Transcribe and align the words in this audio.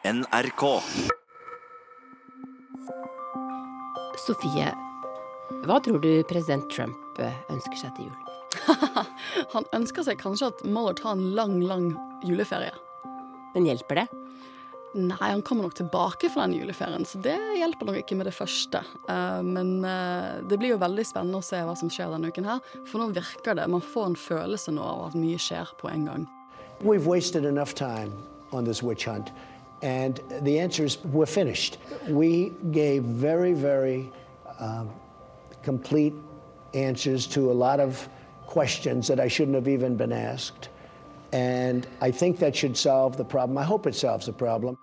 NRK. 0.00 0.62
Sofie, 4.16 4.70
hva 5.66 5.76
tror 5.84 6.00
du 6.00 6.22
president 6.24 6.64
Trump 6.72 7.20
ønsker 7.52 7.76
seg 7.76 7.92
til 7.98 8.08
jul? 8.08 8.86
Han 9.52 9.68
ønsker 9.76 10.06
seg 10.06 10.16
kanskje 10.22 10.48
at 10.54 10.62
Mueller 10.64 10.96
tar 10.96 11.18
en 11.18 11.34
lang, 11.36 11.58
lang 11.60 11.90
juleferie. 12.24 12.72
Men 13.52 13.68
hjelper 13.68 14.00
det? 14.00 14.06
Nei, 14.96 15.28
han 15.28 15.44
kommer 15.46 15.68
nok 15.68 15.76
tilbake 15.78 16.32
fra 16.32 16.48
den 16.48 16.56
juleferien, 16.58 17.04
så 17.06 17.20
det 17.22 17.36
hjelper 17.60 17.86
nok 17.86 18.00
ikke 18.00 18.16
med 18.18 18.26
det 18.26 18.34
første. 18.34 18.80
Eh, 19.04 19.38
men 19.46 19.84
eh, 19.86 20.40
det 20.48 20.58
blir 20.58 20.72
jo 20.72 20.80
veldig 20.82 21.04
spennende 21.06 21.38
å 21.38 21.46
se 21.46 21.60
hva 21.62 21.76
som 21.78 21.92
skjer 21.92 22.10
denne 22.10 22.32
uken 22.32 22.48
her, 22.48 22.64
for 22.88 22.98
nå 22.98 23.12
virker 23.14 23.54
det 23.54 23.68
Man 23.70 23.84
får 23.84 24.08
en 24.08 24.18
følelse 24.18 24.74
nå 24.74 24.82
av 24.82 25.04
at 25.10 25.20
mye 25.20 25.38
skjer 25.38 25.70
på 25.78 25.92
en 25.92 26.08
gang. 26.08 26.26
We've 26.80 27.06
wasted 27.06 27.44
enough 27.44 27.76
time 27.78 28.16
on 28.50 28.64
this 28.64 28.82
witch 28.82 29.06
hunt, 29.06 29.30
and 29.82 30.20
the 30.42 30.58
answer 30.58 30.84
is 30.84 30.98
we're 31.04 31.26
finished. 31.26 31.78
We 32.08 32.52
gave 32.70 33.02
very, 33.02 33.52
very 33.52 34.10
um, 34.58 34.90
complete 35.62 36.14
answers 36.74 37.26
to 37.28 37.50
a 37.50 37.54
lot 37.54 37.80
of 37.80 38.08
questions 38.46 39.06
that 39.08 39.20
I 39.20 39.28
shouldn't 39.28 39.54
have 39.54 39.68
even 39.68 39.96
been 39.96 40.12
asked. 40.12 40.68
And 41.32 41.86
I 42.00 42.10
think 42.10 42.38
that 42.40 42.56
should 42.56 42.76
solve 42.76 43.16
the 43.16 43.24
problem. 43.24 43.56
I 43.58 43.64
hope 43.64 43.86
it 43.86 43.94
solves 43.94 44.26
the 44.26 44.32
problem. 44.32 44.76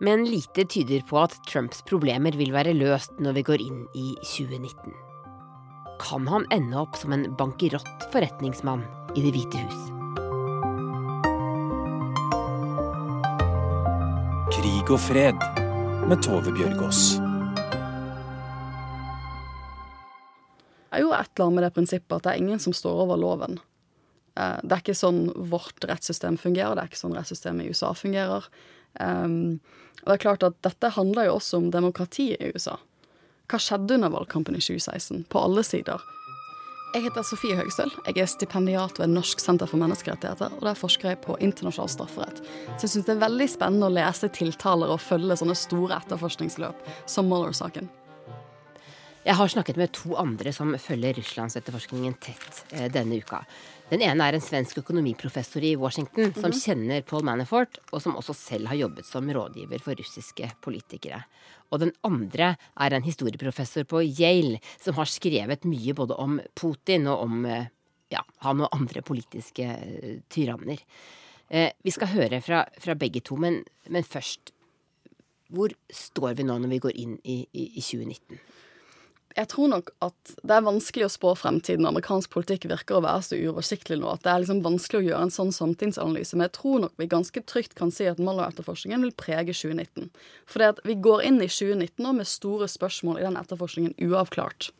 Men 0.00 0.24
lite 0.24 0.64
tyder 0.64 1.02
på 1.06 1.18
at 1.22 1.36
Trumps 1.46 1.82
problemer 1.86 2.34
vil 2.36 2.52
være 2.52 2.74
løst 2.74 3.14
når 3.22 3.38
vi 3.38 3.46
går 3.46 3.62
inn 3.62 3.86
i 3.94 4.14
2019. 4.18 4.94
Kan 6.02 6.26
han 6.26 6.46
ende 6.50 6.78
opp 6.82 6.98
som 6.98 7.14
en 7.14 7.28
bankerott 7.38 8.10
forretningsmann 8.10 8.82
i 9.14 9.22
Det 9.22 9.36
hvite 9.36 9.62
hus? 9.62 10.01
Krig 14.62 14.90
och 14.90 15.00
fred 15.00 15.34
med 16.08 16.22
Tove 16.22 16.52
Bjørgaas. 16.52 17.16
Det 20.90 20.98
er 20.98 21.02
jo 21.02 21.10
et 21.16 21.30
eller 21.34 21.46
annet 21.46 21.56
med 21.56 21.64
det 21.64 21.70
prinsippet 21.74 22.14
at 22.14 22.22
det 22.22 22.30
er 22.30 22.42
ingen 22.44 22.62
som 22.62 22.74
står 22.76 23.00
over 23.02 23.18
loven. 23.18 23.58
Eh, 24.38 24.60
det 24.62 24.76
er 24.76 24.84
ikke 24.84 24.94
sånn 24.94 25.32
vårt 25.50 25.82
rettssystem 25.90 26.38
fungerer, 26.38 26.76
det 26.78 26.84
er 26.84 26.92
ikke 26.92 27.00
sånn 27.00 27.16
rettssystemet 27.18 27.66
i 27.66 27.74
USA 27.74 27.90
fungerer. 27.98 28.46
Ehm, 29.02 29.58
og 30.04 30.06
det 30.06 30.14
er 30.14 30.24
klart 30.28 30.46
at 30.46 30.60
dette 30.62 30.94
handler 30.94 31.26
jo 31.26 31.40
også 31.40 31.58
om 31.58 31.70
demokrati 31.74 32.28
i 32.36 32.52
USA. 32.54 32.78
Hva 33.50 33.58
skjedde 33.58 33.98
under 33.98 34.14
valgkampen 34.14 34.54
i 34.54 34.62
2016, 34.62 35.24
på 35.32 35.42
alle 35.42 35.66
sider? 35.66 36.06
Jeg 36.92 37.06
heter 37.06 37.24
Sofie 37.24 37.54
Høgstøl. 37.56 37.88
Jeg 38.04 38.20
er 38.20 38.28
stipendiat 38.28 38.98
ved 39.00 39.08
Norsk 39.14 39.40
senter 39.40 39.68
for 39.70 39.80
menneskerettigheter, 39.80 40.52
og 40.58 40.66
der 40.66 40.76
forsker 40.76 41.08
jeg 41.08 41.22
på 41.24 41.38
internasjonal 41.40 41.88
strafferett. 41.88 42.42
Så 42.76 42.84
jeg 42.84 42.92
syns 42.92 43.06
det 43.06 43.14
er 43.14 43.22
veldig 43.22 43.46
spennende 43.48 43.88
å 43.88 43.94
lese 43.94 44.28
tiltaler 44.36 44.92
og 44.92 45.00
følge 45.00 45.38
sånne 45.40 45.56
store 45.56 45.96
etterforskningsløp 46.02 46.82
som 47.08 47.32
Mueller-saken. 47.32 47.88
Jeg 49.24 49.38
har 49.38 49.52
snakket 49.54 49.80
med 49.80 49.94
to 49.96 50.18
andre 50.20 50.52
som 50.52 50.74
følger 50.82 51.16
russlandsetterforskningen 51.16 52.18
tett 52.20 52.60
eh, 52.74 52.90
denne 52.92 53.22
uka. 53.22 53.40
Den 53.92 54.00
ene 54.00 54.24
er 54.24 54.32
en 54.32 54.40
svensk 54.40 54.78
økonomiprofessor 54.80 55.64
i 55.68 55.74
Washington 55.76 56.30
som 56.32 56.54
kjenner 56.56 57.02
Paul 57.04 57.26
Manafort, 57.28 57.76
og 57.92 58.00
som 58.00 58.14
også 58.16 58.32
selv 58.38 58.70
har 58.70 58.78
jobbet 58.78 59.04
som 59.04 59.28
rådgiver 59.28 59.82
for 59.84 59.98
russiske 60.00 60.48
politikere. 60.64 61.18
Og 61.68 61.82
den 61.82 61.92
andre 62.08 62.54
er 62.56 62.96
en 62.96 63.04
historieprofessor 63.04 63.84
på 63.90 64.00
Yale 64.06 64.62
som 64.80 64.96
har 64.96 65.10
skrevet 65.12 65.68
mye 65.68 65.92
både 65.98 66.16
om 66.16 66.38
Putin 66.56 67.04
og 67.12 67.26
om 67.26 67.44
eh, 67.44 67.68
ja, 68.14 68.24
han 68.46 68.64
og 68.64 68.72
andre 68.72 69.04
politiske 69.04 69.68
eh, 69.76 70.16
tyranner. 70.32 70.80
Eh, 71.52 71.68
vi 71.84 71.92
skal 71.92 72.14
høre 72.14 72.40
fra, 72.40 72.64
fra 72.80 72.96
begge 72.96 73.20
to, 73.20 73.36
men, 73.36 73.60
men 73.92 74.08
først 74.08 74.54
Hvor 75.52 75.68
står 75.92 76.32
vi 76.38 76.48
nå 76.48 76.54
når 76.56 76.70
vi 76.70 76.80
går 76.80 76.96
inn 76.96 77.18
i, 77.28 77.42
i, 77.52 77.68
i 77.76 77.82
2019? 77.84 78.40
Jeg 79.36 79.48
tror 79.52 79.70
nok 79.72 79.90
at 80.04 80.32
det 80.42 80.56
er 80.56 80.64
vanskelig 80.66 81.06
å 81.06 81.12
spå 81.12 81.32
fremtiden. 81.38 81.86
Amerikansk 81.88 82.32
politikk 82.34 82.66
virker 82.70 82.98
å 82.98 83.04
være 83.04 83.24
så 83.26 83.38
uoversiktlig 83.38 83.98
nå 84.00 84.10
at 84.12 84.24
det 84.24 84.32
er 84.32 84.42
liksom 84.42 84.62
vanskelig 84.64 85.00
å 85.00 85.06
gjøre 85.06 85.28
en 85.28 85.34
sånn 85.34 85.54
samtidsanalyse. 85.56 86.36
Men 86.36 86.48
jeg 86.48 86.56
tror 86.58 86.84
nok 86.84 86.94
vi 87.00 87.08
ganske 87.12 87.44
trygt 87.48 87.76
kan 87.78 87.92
si 87.94 88.08
at 88.10 88.20
Mueller-etterforskningen 88.22 89.06
vil 89.06 89.14
prege 89.16 89.54
2019. 89.56 90.10
For 90.50 90.82
vi 90.88 90.98
går 91.08 91.24
inn 91.28 91.40
i 91.40 91.48
2019 91.48 92.04
nå 92.04 92.14
med 92.18 92.30
store 92.30 92.68
spørsmål 92.70 93.20
i 93.20 93.26
den 93.26 93.40
etterforskningen 93.40 93.96
uavklart. 94.10 94.72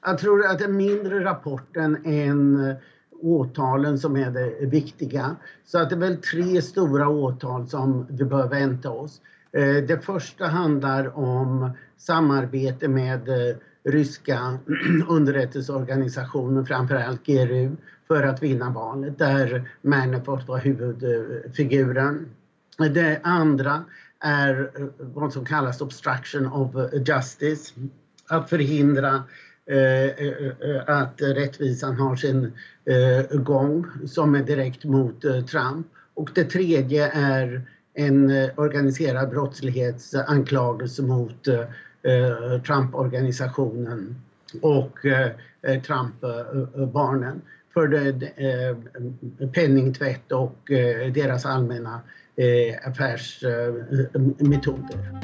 Jeg 0.00 0.22
tror 0.22 0.46
at 0.48 0.60
det 0.62 0.70
er 0.70 0.72
mindre 0.72 1.20
rapporten 1.26 1.98
enn 2.08 2.44
eh, 2.64 2.88
åtalen 3.20 3.98
som 4.00 4.16
er 4.16 4.30
det 4.32 4.70
viktige. 4.72 5.34
Så 5.68 5.82
at 5.82 5.90
det 5.90 5.98
er 5.98 6.06
vel 6.06 6.16
tre 6.24 6.62
store 6.64 7.08
åtal 7.08 7.66
som 7.68 8.00
vi 8.08 8.24
bør 8.24 8.48
vente 8.52 8.88
oss. 8.88 9.20
Eh, 9.52 9.76
det 9.76 10.04
första 10.04 10.46
handlar 10.46 11.18
om 11.18 11.70
samarbete 11.96 12.88
med 12.88 13.28
eh, 13.28 13.56
ryska 13.84 14.58
underrättelseorganisationer, 15.08 16.64
framförallt 16.64 17.26
GRU, 17.26 17.76
för 18.08 18.22
att 18.22 18.42
vinna 18.42 18.70
valet 18.70 19.18
där 19.18 19.70
Manafort 19.82 20.48
var 20.48 20.58
huvudfiguren. 20.58 22.28
Det 22.94 23.20
andra 23.22 23.84
är 24.20 24.70
eh, 24.74 24.86
vad 24.98 25.32
som 25.32 25.44
kallas 25.44 25.80
obstruction 25.80 26.46
of 26.46 26.70
justice. 27.06 27.74
Att 28.28 28.50
förhindra 28.50 29.22
att 30.86 31.20
rättvisan 31.20 31.96
har 31.96 32.16
sin 32.16 32.52
gång 33.32 33.86
som 34.06 34.34
är 34.34 34.42
direkt 34.42 34.84
mot 34.84 35.20
Trump. 35.20 35.86
Och 36.14 36.30
det 36.34 36.44
tredje 36.44 37.10
är 37.10 37.66
en 38.00 38.30
eh, 38.30 38.50
organiserad 38.56 39.30
brottslighetsanklagelse 39.30 41.02
mot 41.02 41.48
eh, 41.48 41.60
eh, 42.02 42.62
Trump-organisationen 42.62 44.16
och 44.62 44.98
Trump-barnen 45.86 47.42
för 47.74 48.14
penningtvätt 49.46 50.32
och 50.32 50.56
deras 51.14 51.46
allmänna 51.46 52.00
affärsmetoder. 52.84 55.20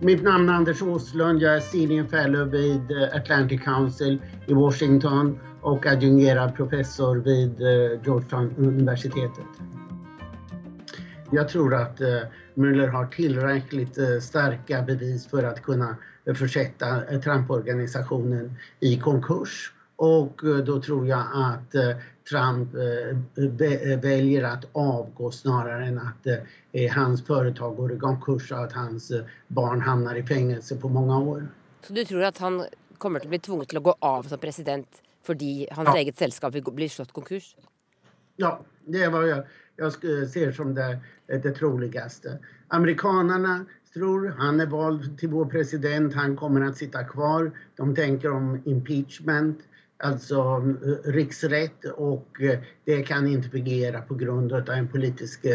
Mitt 0.00 0.22
namn 0.22 0.48
är 0.48 0.52
Anders 0.52 0.82
Åslund, 0.82 1.42
jag 1.42 1.56
är 1.56 1.60
senior 1.60 2.04
fellow 2.04 2.50
vid 2.50 2.92
Atlantic 3.12 3.62
Council 3.62 4.22
i 4.46 4.54
Washington 4.54 5.38
och 5.60 5.86
adjungerad 5.86 6.56
professor 6.56 7.16
vid 7.16 7.60
Georgetown-universitetet. 8.04 9.77
Jag 11.30 11.48
tror 11.48 11.74
att 11.74 12.00
Mueller 12.54 12.88
har 12.88 13.06
tillräckligt 13.06 13.98
starka 14.22 14.82
bevis 14.82 15.26
för 15.26 15.42
att 15.42 15.62
kunna 15.62 15.96
försätta 16.34 17.00
Trump-organisationen 17.00 18.54
i 18.80 18.98
konkurs. 19.00 19.72
Och 19.96 20.40
då 20.66 20.82
tror 20.82 21.06
jag 21.06 21.24
att 21.34 21.72
Trump 22.30 22.68
väljer 24.02 24.44
att 24.44 24.64
avgå 24.72 25.30
snarare 25.30 25.86
än 25.86 25.98
att 25.98 26.26
hans 26.94 27.26
företag 27.26 27.76
går 27.76 27.92
i 27.92 27.98
konkurs 27.98 28.52
och 28.52 28.64
att 28.64 28.72
hans 28.72 29.12
barn 29.48 29.80
hamnar 29.80 30.14
i 30.14 30.22
fängelse 30.22 30.76
på 30.76 30.88
många 30.88 31.18
år. 31.18 31.48
Så 31.82 31.92
du 31.92 32.04
tror 32.04 32.22
att 32.22 32.38
han 32.38 32.64
kommer 32.98 33.20
att 33.20 33.28
bli 33.28 33.38
tvungen 33.38 33.66
att 33.76 33.82
gå 33.82 33.94
av 33.98 34.22
som 34.22 34.38
president 34.38 35.02
fordi 35.22 35.68
hans 35.72 35.88
ja. 35.92 35.96
eget 35.96 36.16
selskap 36.16 36.52
blir 36.52 36.88
slått 36.88 37.12
konkurs? 37.12 37.56
Ja, 38.36 38.60
det 38.84 39.02
är 39.02 39.10
vad 39.10 39.28
jag, 39.28 39.44
jag 39.78 39.92
ser 40.30 40.52
som 40.52 40.74
det, 40.74 40.98
det 41.26 41.50
troligaste. 41.52 42.38
Amerikanerna 42.68 43.64
tror 43.94 44.34
han 44.38 44.60
är 44.60 44.66
vald 44.66 45.18
till 45.18 45.28
vår 45.28 45.46
president, 45.46 46.14
han 46.14 46.36
kommer 46.36 46.60
att 46.60 46.76
sitta 46.76 47.04
kvar. 47.04 47.52
De 47.76 47.94
tänker 47.94 48.30
om 48.30 48.62
impeachment, 48.64 49.58
alltså 49.98 50.62
riksrätt 51.04 51.84
och 51.84 52.26
det 52.84 53.02
kan 53.02 53.26
inte 53.26 53.48
fungera 53.48 54.00
på 54.00 54.14
grund 54.14 54.52
av 54.52 54.68
en 54.68 54.88
politisk 54.88 55.46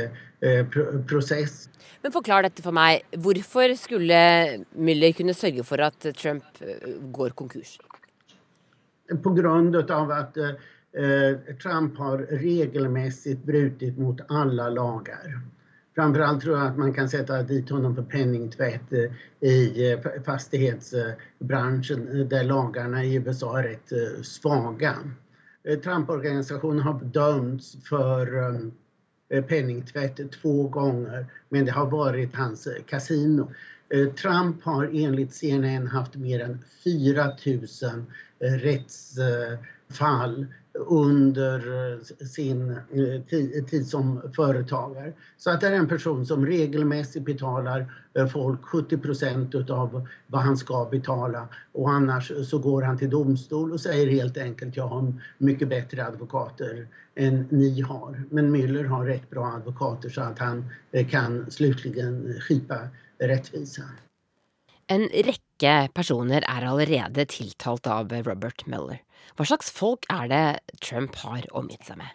process. 1.07 1.69
Men 2.01 2.11
förklara 2.11 2.41
detta 2.41 2.61
för 2.63 2.71
mig. 2.71 3.01
Varför 3.11 3.75
skulle 3.75 4.47
Mueller 4.75 5.11
kunna 5.11 5.33
sörja 5.33 5.63
för 5.63 5.77
att 5.77 5.99
Trump 5.99 6.43
går 7.01 7.29
konkurs? 7.29 7.79
På 9.23 9.33
grund 9.33 9.75
av 9.75 10.11
att 10.11 10.37
Eh, 10.97 11.55
Trump 11.55 11.97
har 11.97 12.17
regelmässigt 12.17 13.43
brutit 13.43 13.97
mot 13.97 14.21
alla 14.27 14.69
lagar. 14.69 15.41
Framförallt 15.95 16.41
tror 16.41 16.57
jag 16.57 16.67
att 16.67 16.77
man 16.77 16.93
kan 16.93 17.09
sätta 17.09 17.43
dit 17.43 17.69
honom 17.69 17.95
för 17.95 18.03
penningtvätt 18.03 18.93
eh, 18.93 19.11
i 19.49 19.91
eh, 19.91 19.99
fastighetsbranschen 20.23 22.29
där 22.29 22.43
lagarna 22.43 23.03
i 23.03 23.15
USA 23.15 23.59
är 23.59 23.63
rätt 23.63 23.91
svaga. 24.25 24.95
Trump-organisationen 25.83 26.79
har 26.79 26.99
dömts 27.03 27.77
för 27.89 28.53
penningtvätt 29.41 30.31
två 30.31 30.67
gånger 30.67 31.25
men 31.49 31.65
det 31.65 31.71
har 31.71 31.89
varit 31.89 32.35
hans 32.35 32.67
kasino. 32.85 33.51
Trump 34.21 34.63
har 34.63 34.89
enligt 34.93 35.33
CNN 35.33 35.87
haft 35.87 36.15
mer 36.15 36.39
än 36.39 36.59
4 36.83 37.31
000 37.45 37.65
rätts 38.39 39.15
fall 39.93 40.45
under 40.73 41.99
sin 42.25 42.71
eh, 42.71 43.63
tid 43.63 43.87
som 43.87 44.21
företagare. 44.35 45.13
Så 45.37 45.49
att 45.49 45.61
det 45.61 45.67
är 45.67 45.71
en 45.71 45.87
person 45.87 46.25
som 46.25 46.45
regelmässigt 46.45 47.25
betalar 47.25 47.93
eh, 48.13 48.27
folk 48.27 48.61
70 48.63 48.97
procent 48.97 49.55
utav 49.55 50.07
vad 50.27 50.41
han 50.41 50.57
ska 50.57 50.87
betala 50.91 51.47
och 51.71 51.91
annars 51.91 52.31
så 52.49 52.59
går 52.59 52.81
han 52.81 52.97
till 52.97 53.09
domstol 53.09 53.71
och 53.71 53.79
säger 53.79 54.07
helt 54.07 54.37
enkelt 54.37 54.77
jag 54.77 54.87
har 54.87 55.13
mycket 55.37 55.69
bättre 55.69 56.05
advokater 56.05 56.87
än 57.15 57.47
ni 57.49 57.81
har. 57.81 58.23
Men 58.29 58.55
Müller 58.55 58.85
har 58.85 59.05
rätt 59.05 59.29
bra 59.29 59.45
advokater 59.45 60.09
så 60.09 60.21
att 60.21 60.39
han 60.39 60.65
eh, 60.91 61.07
kan 61.07 61.51
slutligen 61.51 62.33
skipa 62.41 62.77
rättvisa. 63.19 63.83
En 64.87 65.01
rekke 65.63 65.93
personer 65.95 66.43
er 66.43 66.65
allerede 66.67 67.25
tiltalt 67.25 67.87
av 67.87 68.11
Robert 68.11 68.65
Mueller. 68.67 68.99
Hva 69.37 69.45
slags 69.47 69.71
folk 69.71 70.05
er 70.11 70.27
det 70.27 70.59
Trump 70.83 71.15
har 71.15 71.45
omgitt 71.55 71.85
seg 71.87 71.97
med? 71.97 72.11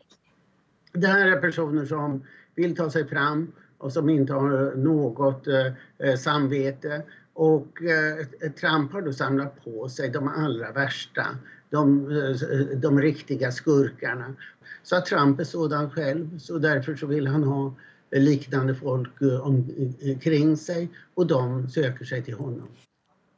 Det 0.93 1.07
här 1.09 1.29
är 1.33 1.41
personer 1.41 1.87
som 1.87 2.23
vill 2.57 2.77
ta 2.77 2.91
sig 2.91 3.09
fram 3.09 3.53
och 3.79 3.93
som 3.93 4.09
inte 4.09 4.33
har 4.33 4.77
något 4.77 5.47
eh, 5.47 6.17
samvete. 6.17 7.03
Och 7.35 7.83
eh, 7.83 8.51
Trump 8.61 8.93
har 8.93 9.03
då 9.03 9.13
samlat 9.13 9.65
på 9.65 9.89
sig 9.89 10.11
de 10.11 10.29
allra 10.29 10.73
värsta, 10.73 11.39
de, 11.71 12.11
eh, 12.11 12.79
de 12.79 13.01
riktiga 13.01 13.53
skurkarna. 13.53 14.35
Så 14.83 14.97
att 14.97 15.07
Trump 15.07 15.41
är 15.41 15.45
sådan 15.45 15.91
själv, 15.91 16.39
så 16.39 16.59
därför 16.59 16.97
så 16.97 17.07
vill 17.07 17.27
han 17.27 17.45
ha 17.45 17.75
liknande 18.11 18.75
folk 18.75 19.23
eh, 19.23 19.41
omkring 19.41 20.51
eh, 20.51 20.57
sig 20.57 20.89
och 21.15 21.27
de 21.27 21.69
söker 21.69 22.05
sig 22.05 22.23
till 22.23 22.35
honom. 22.35 22.69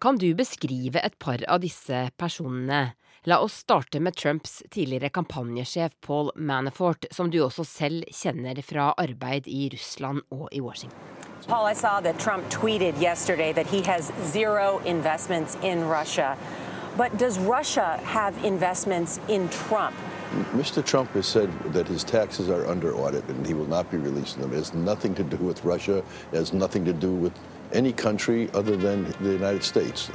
Kan 0.00 0.16
du 0.16 0.34
beskrive 0.34 0.96
et 1.04 1.18
par 1.18 1.42
av 1.48 1.58
disse 1.60 1.96
personene? 2.16 2.94
La 3.28 3.36
oss 3.44 3.58
starte 3.60 4.00
med 4.00 4.16
Trumps 4.16 4.62
tidligere 4.72 5.10
kampanjesjef 5.12 5.92
Paul 6.00 6.30
Manafort, 6.36 7.04
som 7.12 7.28
du 7.30 7.42
også 7.44 7.66
selv 7.68 8.06
kjenner 8.08 8.62
fra 8.64 8.94
arbeid 8.96 9.44
i 9.44 9.68
Russland 9.74 10.22
og 10.32 10.48
i 10.56 10.62
Washington. 10.64 10.96
Paul, 11.46 11.68
I 11.68 11.74
saw 11.74 12.00
that 12.00 12.18
Trump 12.18 12.48
tweeted 12.48 12.96
yesterday 12.96 13.52
that 13.52 13.66
he 13.66 13.82
has 13.82 14.10
zero 14.24 14.80
investments 14.86 15.58
in 15.62 15.84
Russia. 15.84 16.38
But 16.96 17.18
does 17.18 17.38
Russia 17.38 18.00
have 18.04 18.42
investments 18.42 19.20
in 19.28 19.50
Trump? 19.50 19.94
Mr. 20.56 20.82
Trump 20.82 21.10
has 21.12 21.26
said 21.26 21.50
that 21.74 21.86
his 21.88 22.04
taxes 22.04 22.48
are 22.48 22.64
under 22.64 22.94
audit 22.94 23.28
and 23.28 23.46
he 23.46 23.52
will 23.52 23.68
not 23.68 23.90
be 23.90 23.98
releasing 23.98 24.40
them. 24.40 24.52
It 24.52 24.64
has 24.64 24.72
nothing 24.72 25.14
to 25.16 25.24
do 25.24 25.36
with 25.36 25.62
Russia. 25.62 25.98
It 26.32 26.38
has 26.38 26.54
nothing 26.54 26.86
to 26.86 26.94
do 26.94 27.12
with 27.12 27.32
any 27.72 27.92
country 27.92 28.48
other 28.54 28.76
than 28.76 29.06
the 29.22 29.34
United 29.34 29.62
States. 29.62 30.10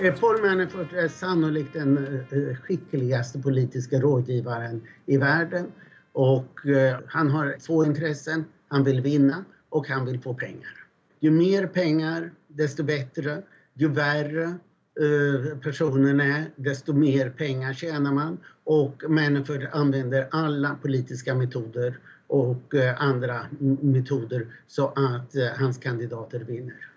Eh, 0.00 0.14
Paul 0.14 0.40
Manafort 0.42 0.92
är 0.92 1.08
sannolikt 1.08 1.72
den 1.72 1.98
eh, 1.98 2.56
skickligaste 2.56 3.38
politiska 3.38 4.00
rådgivaren 4.00 4.82
i 5.06 5.16
världen. 5.16 5.72
Och 6.12 6.66
eh, 6.66 6.98
han 7.06 7.30
har 7.30 7.56
två 7.66 7.84
intressen. 7.84 8.44
Han 8.68 8.84
vill 8.84 9.00
vinna 9.00 9.44
och 9.68 9.88
han 9.88 10.06
vill 10.06 10.20
få 10.20 10.34
pengar. 10.34 10.84
Ju 11.20 11.30
mer 11.30 11.66
pengar, 11.66 12.30
desto 12.48 12.82
bättre. 12.82 13.42
Ju 13.74 13.88
värre 13.88 14.44
eh, 14.44 15.58
personen 15.58 16.20
är, 16.20 16.50
desto 16.56 16.92
mer 16.92 17.30
pengar 17.30 17.72
tjänar 17.72 18.12
man. 18.12 18.38
Och 18.64 19.02
Manafort 19.08 19.62
använder 19.72 20.28
alla 20.30 20.78
politiska 20.82 21.34
metoder 21.34 21.98
och 22.28 22.74
andra 22.96 23.46
metoder 23.80 24.46
så 24.66 24.86
att 24.86 25.58
hans 25.58 25.78
kandidater 25.78 26.38
vinner. 26.38 26.88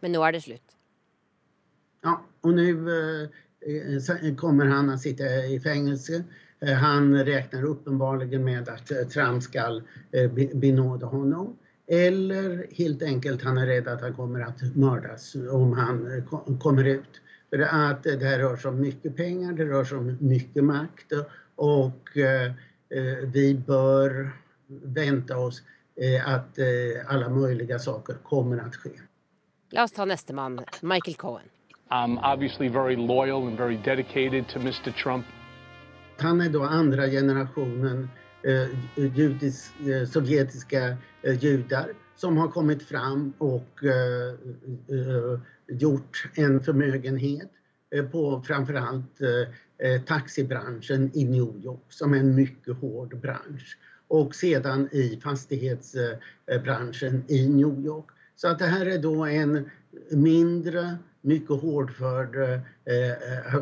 Men 0.00 0.12
nu 0.12 0.18
är 0.18 0.32
det 0.32 0.40
slut? 0.40 0.62
Ja, 2.02 2.20
och 2.40 2.54
nu 2.54 2.70
eh, 3.60 4.34
kommer 4.36 4.66
han 4.66 4.90
att 4.90 5.00
sitta 5.00 5.24
i 5.24 5.60
fängelse. 5.60 6.24
Eh, 6.60 6.74
han 6.74 7.24
räknar 7.24 7.64
uppenbarligen 7.64 8.44
med 8.44 8.68
att 8.68 8.90
eh, 8.90 8.98
Trump 8.98 9.42
ska 9.42 9.80
eh, 10.12 10.30
benåda 10.54 11.06
honom. 11.06 11.56
Eller 11.86 12.66
helt 12.70 13.02
enkelt 13.02 13.42
han 13.42 13.58
är 13.58 13.66
rädd 13.66 13.88
att 13.88 14.00
han 14.00 14.14
kommer 14.14 14.40
att 14.40 14.76
mördas 14.76 15.34
om 15.34 15.72
han 15.72 16.18
eh, 16.18 16.58
kommer 16.58 16.84
ut. 16.84 17.20
För 17.50 17.58
att 17.58 18.02
det 18.02 18.24
här 18.24 18.38
rör 18.38 18.56
sig 18.56 18.68
om 18.68 18.80
mycket 18.80 19.16
pengar, 19.16 19.52
det 19.52 19.64
rör 19.64 19.84
sig 19.84 19.98
om 19.98 20.16
mycket 20.20 20.64
makt 20.64 21.12
och 21.54 22.16
eh, 22.16 22.52
vi 23.24 23.62
bör 23.66 24.32
vänta 24.68 25.38
oss 25.38 25.62
att 26.24 26.58
alla 27.06 27.28
möjliga 27.28 27.78
saker 27.78 28.14
kommer 28.14 28.58
att 28.58 28.76
ske. 28.76 28.90
Låt 29.70 29.84
oss 29.84 29.92
ta 29.92 30.04
nästa 30.04 30.32
man, 30.32 30.60
Michael 30.80 31.14
Cohen. 31.16 31.48
I'm 31.90 32.18
obviously 32.32 32.68
very 32.68 32.96
loyal 32.96 33.46
and 33.46 33.58
very 33.58 33.76
dedicated 33.76 34.48
to 34.48 34.58
Mr 34.58 34.92
Trump. 35.02 35.26
Han 36.18 36.40
är 36.40 36.50
då 36.50 36.62
andra 36.62 37.06
generationen 37.06 38.08
eh, 38.42 38.68
judis, 39.16 39.72
eh, 39.80 40.08
sovjetiska 40.08 40.96
eh, 41.22 41.44
judar 41.44 41.92
som 42.16 42.36
har 42.36 42.48
kommit 42.48 42.82
fram 42.82 43.32
och 43.38 43.84
eh, 43.84 44.28
eh, 44.98 45.40
gjort 45.68 46.28
en 46.34 46.60
förmögenhet 46.60 47.50
eh, 47.94 48.04
på 48.04 48.42
framförallt 48.46 49.20
eh, 49.20 50.02
taxibranschen 50.02 51.10
i 51.14 51.24
New 51.24 51.64
York 51.64 51.84
som 51.88 52.14
är 52.14 52.18
en 52.18 52.34
mycket 52.34 52.80
hård 52.80 53.20
bransch 53.20 53.78
och 54.08 54.34
sedan 54.34 54.88
i 54.92 55.20
fastighetsbranschen 55.22 57.24
i 57.28 57.48
New 57.48 57.84
York. 57.84 58.06
Så 58.36 58.48
att 58.48 58.58
det 58.58 58.66
här 58.66 58.86
är 58.86 58.98
då 58.98 59.26
en 59.26 59.70
mindre 60.10 60.96
mycket 61.20 61.60
hårdförd 61.60 62.36
eh, 62.36 62.60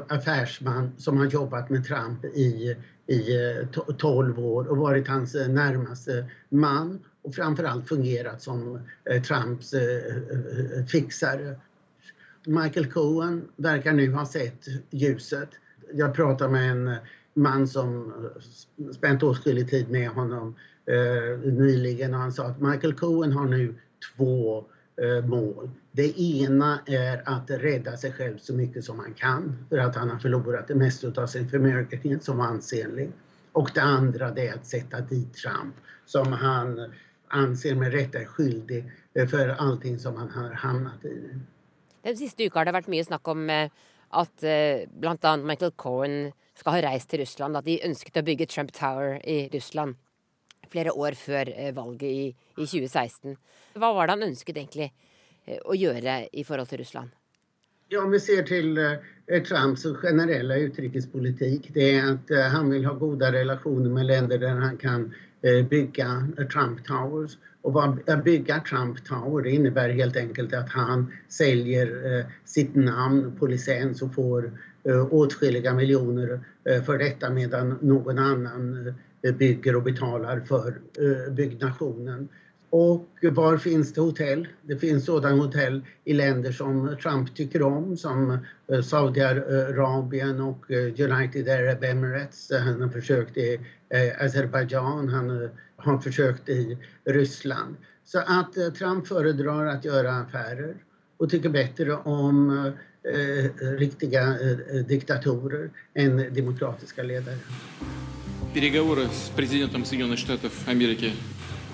affärsman 0.08 0.92
som 0.98 1.18
har 1.18 1.26
jobbat 1.26 1.70
med 1.70 1.84
Trump 1.84 2.24
i, 2.24 2.76
i 3.06 3.36
eh, 3.36 3.66
12 3.98 4.38
år 4.38 4.64
och 4.64 4.76
varit 4.76 5.08
hans 5.08 5.34
eh, 5.34 5.48
närmaste 5.48 6.26
man 6.48 7.00
och 7.22 7.34
framförallt 7.34 7.88
fungerat 7.88 8.42
som 8.42 8.80
eh, 9.10 9.22
Trumps 9.22 9.72
eh, 9.72 10.16
eh, 10.78 10.86
fixare. 10.86 11.56
Michael 12.46 12.86
Cohen 12.86 13.48
verkar 13.56 13.92
nu 13.92 14.12
ha 14.12 14.26
sett 14.26 14.66
ljuset. 14.90 15.48
Jag 15.92 16.14
pratade 16.14 16.52
med 16.52 16.70
en 16.70 16.96
man 17.34 17.68
som 17.68 18.12
eh, 18.12 18.92
spänt 18.92 19.22
åtskillig 19.22 19.70
tid 19.70 19.90
med 19.90 20.08
honom 20.08 20.54
eh, 20.86 21.52
nyligen 21.52 22.14
och 22.14 22.20
han 22.20 22.32
sa 22.32 22.46
att 22.46 22.60
Michael 22.60 22.94
Cohen 22.94 23.32
har 23.32 23.44
nu 23.44 23.74
två 24.16 24.64
Eh, 24.96 25.26
mål. 25.26 25.70
Det 25.92 26.20
ena 26.20 26.80
är 26.86 27.22
att 27.28 27.50
rädda 27.50 27.96
sig 27.96 28.12
själv 28.12 28.38
så 28.38 28.54
mycket 28.54 28.84
som 28.84 28.98
han 28.98 29.14
kan 29.14 29.66
för 29.68 29.78
att 29.78 29.96
han 29.96 30.10
har 30.10 30.18
förlorat 30.18 30.68
det 30.68 30.74
mesta 30.74 31.22
av 31.22 31.26
sin 31.26 31.48
förmögenhet 31.48 32.24
som 32.24 32.38
var 32.38 32.44
ansenlig. 32.44 33.12
Och 33.52 33.70
det 33.74 33.80
andra 33.80 34.30
det 34.30 34.48
är 34.48 34.54
att 34.54 34.66
sätta 34.66 35.00
dit 35.00 35.34
Trump 35.34 35.74
som 36.06 36.32
han 36.32 36.92
anser 37.28 37.74
med 37.74 37.92
rätta 37.92 38.18
är 38.18 38.24
skyldig 38.24 38.92
eh, 39.14 39.26
för 39.26 39.48
allting 39.48 39.98
som 39.98 40.16
han 40.16 40.30
har 40.30 40.50
hamnat 40.50 41.04
i. 41.04 41.28
Den 42.02 42.16
sista 42.16 42.42
veckan 42.42 42.60
har 42.60 42.64
det 42.64 42.72
varit 42.72 42.86
mycket 42.86 43.06
snack 43.06 43.28
om 43.28 43.68
eh, 44.42 45.10
att 45.10 45.44
Michael 45.44 45.72
Cohen 45.76 46.32
ska 46.54 46.70
ha 46.70 46.82
rest 46.82 47.08
till 47.08 47.18
Ryssland, 47.18 47.56
At 47.56 47.64
de 47.64 47.80
ønsket 47.84 48.16
å 48.16 48.22
bygga 48.22 48.46
Trump 48.46 48.72
Tower 48.72 49.20
i 49.28 49.48
Ryssland 49.48 49.96
flere 50.74 50.94
år 50.94 51.16
før 51.18 51.50
eh, 51.54 51.72
valget 51.74 52.08
i, 52.08 52.30
i 52.56 52.66
2016. 52.66 53.36
Hva 53.78 53.92
var 53.94 54.06
det 54.06 54.16
han 54.16 54.28
ønsket 54.30 54.56
egentlig 54.56 54.90
eh, 55.46 55.60
å 55.64 55.76
gjøre 55.78 56.24
i 56.32 56.44
forhold 56.46 56.70
till 56.70 56.82
Ryssland? 56.82 57.14
Ja, 57.92 58.02
om 58.02 58.10
vi 58.14 58.20
ser 58.20 58.42
till 58.48 58.78
eh, 58.78 59.42
Trumps 59.44 59.86
generella 60.02 60.56
utrikespolitik, 60.56 61.70
det 61.74 61.90
är 61.98 62.12
att 62.12 62.52
han 62.52 62.70
vill 62.70 62.84
ha 62.84 62.94
goda 62.94 63.32
relationer 63.32 63.90
med 63.90 64.06
länder 64.06 64.38
där 64.38 64.56
han 64.60 64.76
kan 64.76 65.14
bygga 65.70 66.28
Trump 66.52 66.86
Towers. 66.86 67.36
Och 67.64 67.72
vad, 67.72 68.08
att 68.08 68.24
bygga 68.24 68.60
Trump 68.60 69.04
Tower 69.04 69.46
innebär 69.46 69.88
helt 69.88 70.16
enkelt 70.16 70.54
att 70.54 70.68
han 70.68 71.12
säljer 71.28 72.18
eh, 72.18 72.26
sitt 72.44 72.74
namn 72.74 73.36
på 73.38 73.46
licens 73.46 74.02
och 74.02 74.14
får 74.14 74.58
eh, 74.84 75.14
åtskilliga 75.14 75.74
miljoner 75.74 76.40
eh, 76.64 76.82
för 76.82 76.98
detta 76.98 77.30
medan 77.30 77.78
någon 77.80 78.18
annan 78.18 78.94
eh, 79.22 79.34
bygger 79.34 79.76
och 79.76 79.82
betalar 79.82 80.40
för 80.40 80.68
eh, 80.98 81.32
byggnationen. 81.32 82.28
Och 82.73 83.09
var 83.21 83.57
finns 83.57 83.93
det 83.93 84.01
hotell? 84.01 84.47
Det 84.61 84.77
finns 84.77 85.05
sådana 85.05 85.35
hotell 85.35 85.81
i 86.03 86.13
länder 86.13 86.51
som 86.51 86.97
Trump 87.03 87.35
tycker 87.35 87.61
om 87.61 87.97
som 87.97 88.37
eh, 88.71 88.81
Saudiarabien 88.81 90.41
och 90.41 90.71
eh, 90.71 90.77
United 90.77 91.49
Arab 91.49 91.83
Emirates. 91.83 92.51
Han 92.51 92.81
har 92.81 92.89
försökt 92.89 93.37
i 93.37 93.59
Azerbajdzjan, 94.19 95.09
han 95.09 95.49
har 95.75 95.97
försökt 95.97 96.49
i 96.49 96.77
Ryssland. 97.05 97.75
Så 98.05 98.19
att 98.19 98.75
Trump 98.77 99.07
föredrar 99.07 99.65
att 99.65 99.85
göra 99.85 100.11
affärer 100.11 100.75
och 101.17 101.29
tycker 101.29 101.49
bättre 101.49 101.93
om 101.93 102.65
eh, 103.03 103.67
riktiga 103.77 104.21
eh, 104.23 104.85
diktatorer 104.85 105.69
än 105.93 106.33
demokratiska 106.33 107.03
ledare 107.03 107.37
переговоры 108.53 109.07
с 109.11 109.31
президентом 109.35 109.85
Соединенных 109.85 110.19
Штатов 110.19 110.67
Америки. 110.67 111.13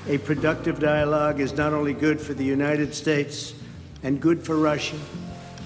A 0.09 0.17
productive 0.17 0.81
dialogue 0.81 1.41
is 1.41 1.53
not 1.53 1.75
only 1.75 1.93
good 1.93 2.19
for 2.19 2.33
the 2.33 2.43
United 2.45 2.95
States 2.95 3.53
and 4.03 4.19
good 4.19 4.43
for 4.43 4.57
Russia, 4.57 4.97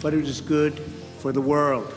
but 0.02 0.12
it 0.12 0.24
is 0.24 0.40
good 0.40 0.80
for 1.18 1.30
the 1.30 1.40
world. 1.40 1.94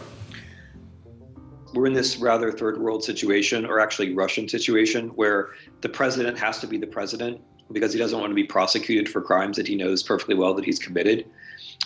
we're 1.74 1.88
in 1.88 1.94
this 1.94 2.18
rather 2.18 2.52
third 2.52 2.80
world 2.80 3.04
situation, 3.04 3.66
or 3.66 3.80
actually 3.80 4.14
Russian 4.14 4.48
situation, 4.48 5.10
where 5.10 5.50
the 5.82 5.90
president 5.90 6.38
has 6.38 6.60
to 6.60 6.68
be 6.68 6.78
the 6.78 6.88
president 6.88 7.42
because 7.72 7.92
he 7.92 8.00
doesn't 8.00 8.20
want 8.20 8.30
to 8.30 8.36
be 8.36 8.44
prosecuted 8.44 9.10
for 9.10 9.20
crimes 9.20 9.58
that 9.58 9.68
he 9.68 9.76
knows 9.76 10.04
perfectly 10.04 10.36
well 10.36 10.54
that 10.54 10.64
he's 10.64 10.80
committed. 10.80 11.26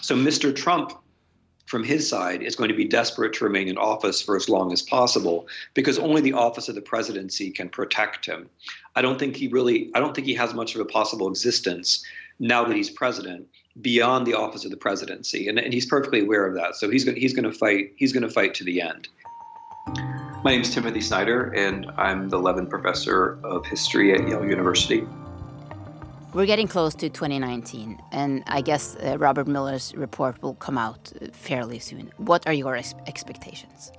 So 0.01 0.15
Mr. 0.15 0.53
Trump, 0.53 0.93
from 1.65 1.83
his 1.83 2.07
side, 2.07 2.41
is 2.41 2.55
going 2.55 2.69
to 2.69 2.75
be 2.75 2.85
desperate 2.85 3.33
to 3.33 3.43
remain 3.43 3.67
in 3.67 3.77
office 3.77 4.21
for 4.21 4.35
as 4.35 4.49
long 4.49 4.73
as 4.73 4.81
possible 4.81 5.47
because 5.73 5.97
only 5.99 6.21
the 6.21 6.33
office 6.33 6.67
of 6.67 6.75
the 6.75 6.81
presidency 6.81 7.49
can 7.49 7.69
protect 7.69 8.25
him. 8.25 8.49
I 8.95 9.01
don't 9.01 9.19
think 9.19 9.35
he 9.35 9.47
really, 9.47 9.89
I 9.95 9.99
don't 9.99 10.13
think 10.13 10.27
he 10.27 10.33
has 10.35 10.53
much 10.53 10.75
of 10.75 10.81
a 10.81 10.85
possible 10.85 11.29
existence 11.29 12.03
now 12.39 12.65
that 12.65 12.75
he's 12.75 12.89
president 12.89 13.47
beyond 13.79 14.27
the 14.27 14.33
office 14.33 14.65
of 14.65 14.71
the 14.71 14.77
presidency, 14.77 15.47
and, 15.47 15.57
and 15.57 15.73
he's 15.73 15.85
perfectly 15.85 16.19
aware 16.19 16.45
of 16.45 16.55
that. 16.55 16.75
So 16.75 16.89
he's 16.89 17.05
going, 17.05 17.17
he's 17.17 17.33
going 17.33 17.49
to 17.49 17.57
fight, 17.57 17.93
he's 17.95 18.11
going 18.11 18.23
to 18.23 18.29
fight 18.29 18.53
to 18.55 18.63
the 18.63 18.81
end. 18.81 19.07
My 20.43 20.51
name 20.51 20.61
is 20.61 20.73
Timothy 20.73 21.01
Snyder, 21.01 21.53
and 21.53 21.89
I'm 21.97 22.29
the 22.29 22.39
Levin 22.39 22.67
Professor 22.67 23.39
of 23.43 23.65
History 23.65 24.13
at 24.13 24.27
Yale 24.27 24.43
University. 24.43 25.05
We're 26.33 26.45
getting 26.45 26.67
close 26.67 26.95
to 26.95 27.09
2019, 27.09 28.01
and 28.11 28.43
I 28.47 28.61
guess 28.61 28.95
uh, 28.95 29.17
Robert 29.17 29.47
Miller's 29.47 29.93
report 29.95 30.41
will 30.41 30.53
come 30.53 30.77
out 30.77 31.11
uh, 31.21 31.27
fairly 31.33 31.79
soon. 31.79 32.11
What 32.17 32.47
are 32.47 32.53
your 32.53 32.75
ex 32.75 32.95
expectations? 33.05 33.91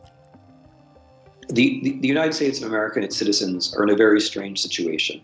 The, 1.49 1.81
the, 1.83 1.99
the, 2.01 2.09
United 2.09 2.33
States 2.33 2.63
of 2.63 2.69
America 2.69 2.97
and 2.97 3.05
its 3.05 3.17
citizens 3.17 3.75
are 3.77 3.83
in 3.83 3.91
a 3.91 3.97
very 3.97 4.21
strange 4.21 4.63
situation. 4.63 5.21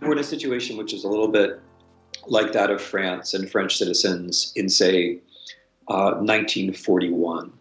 We're 0.00 0.12
in 0.12 0.18
a 0.18 0.24
situation 0.24 0.76
which 0.76 0.92
is 0.92 1.04
a 1.04 1.08
little 1.08 1.28
bit 1.28 1.60
like 2.26 2.52
that 2.52 2.70
of 2.70 2.82
France 2.82 3.32
and 3.32 3.50
French 3.50 3.78
citizens 3.78 4.52
in, 4.54 4.68
say, 4.68 5.20
uh, 5.88 6.20
1941 6.20 7.52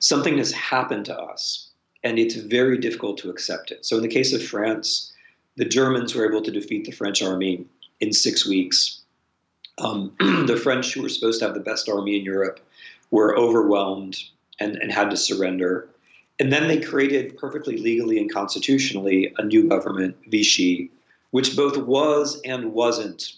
something 0.00 0.38
has 0.38 0.50
happened 0.52 1.04
to 1.04 1.16
us 1.16 1.70
and 2.02 2.18
it's 2.18 2.34
very 2.34 2.78
difficult 2.78 3.18
to 3.18 3.30
accept 3.30 3.70
it. 3.70 3.84
So, 3.84 3.96
in 3.96 4.02
the 4.02 4.08
case 4.08 4.32
of 4.32 4.42
France, 4.42 5.12
the 5.56 5.66
Germans 5.66 6.14
were 6.14 6.26
able 6.26 6.40
to 6.42 6.50
defeat 6.50 6.86
the 6.86 6.92
French 6.92 7.22
army 7.22 7.66
in 8.00 8.12
six 8.12 8.46
weeks. 8.46 9.02
Um, 9.78 10.12
the 10.46 10.60
French, 10.62 10.92
who 10.94 11.02
were 11.02 11.08
supposed 11.08 11.40
to 11.40 11.46
have 11.46 11.54
the 11.54 11.60
best 11.60 11.88
army 11.88 12.18
in 12.18 12.24
Europe, 12.24 12.60
were 13.10 13.36
overwhelmed 13.36 14.18
and, 14.58 14.76
and 14.76 14.92
had 14.92 15.10
to 15.10 15.16
surrender. 15.16 15.88
And 16.38 16.52
then 16.52 16.68
they 16.68 16.80
created 16.80 17.36
perfectly 17.36 17.76
legally 17.76 18.18
and 18.18 18.32
constitutionally 18.32 19.32
a 19.38 19.44
new 19.44 19.68
government, 19.68 20.16
Vichy, 20.28 20.90
which 21.30 21.56
both 21.56 21.76
was 21.76 22.40
and 22.44 22.72
wasn't 22.72 23.34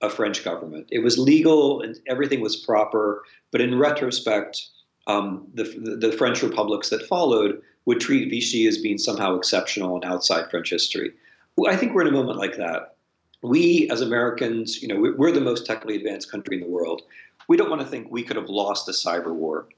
a 0.00 0.10
French 0.10 0.44
government. 0.44 0.86
It 0.90 1.00
was 1.00 1.18
legal 1.18 1.80
and 1.80 1.98
everything 2.06 2.40
was 2.40 2.56
proper, 2.56 3.22
but 3.50 3.60
in 3.60 3.78
retrospect, 3.78 4.68
um, 5.06 5.46
the, 5.54 5.64
the 6.00 6.12
French 6.12 6.42
republics 6.42 6.90
that 6.90 7.06
followed 7.06 7.60
would 7.86 8.00
treat 8.00 8.30
Vichy 8.30 8.66
as 8.66 8.78
being 8.78 8.98
somehow 8.98 9.36
exceptional 9.36 9.94
and 9.96 10.04
outside 10.04 10.50
French 10.50 10.70
history. 10.70 11.12
I 11.68 11.76
think 11.76 11.94
we're 11.94 12.02
in 12.02 12.08
a 12.08 12.12
moment 12.12 12.38
like 12.38 12.56
that. 12.56 12.93
We, 13.44 13.90
as 13.90 14.00
Americans, 14.00 14.82
you 14.82 14.88
know, 14.88 15.14
we're 15.16 15.30
the 15.30 15.40
most 15.40 15.66
technically 15.66 15.96
advanced 15.96 16.30
country 16.30 16.56
in 16.56 16.62
the 16.62 16.68
world. 16.68 17.02
We 17.46 17.58
don't 17.58 17.68
want 17.68 17.82
to 17.82 17.86
think 17.86 18.06
we 18.10 18.22
could 18.22 18.36
have 18.36 18.48
lost 18.48 18.86
the 18.86 18.92
cyber 18.92 19.34
war. 19.34 19.68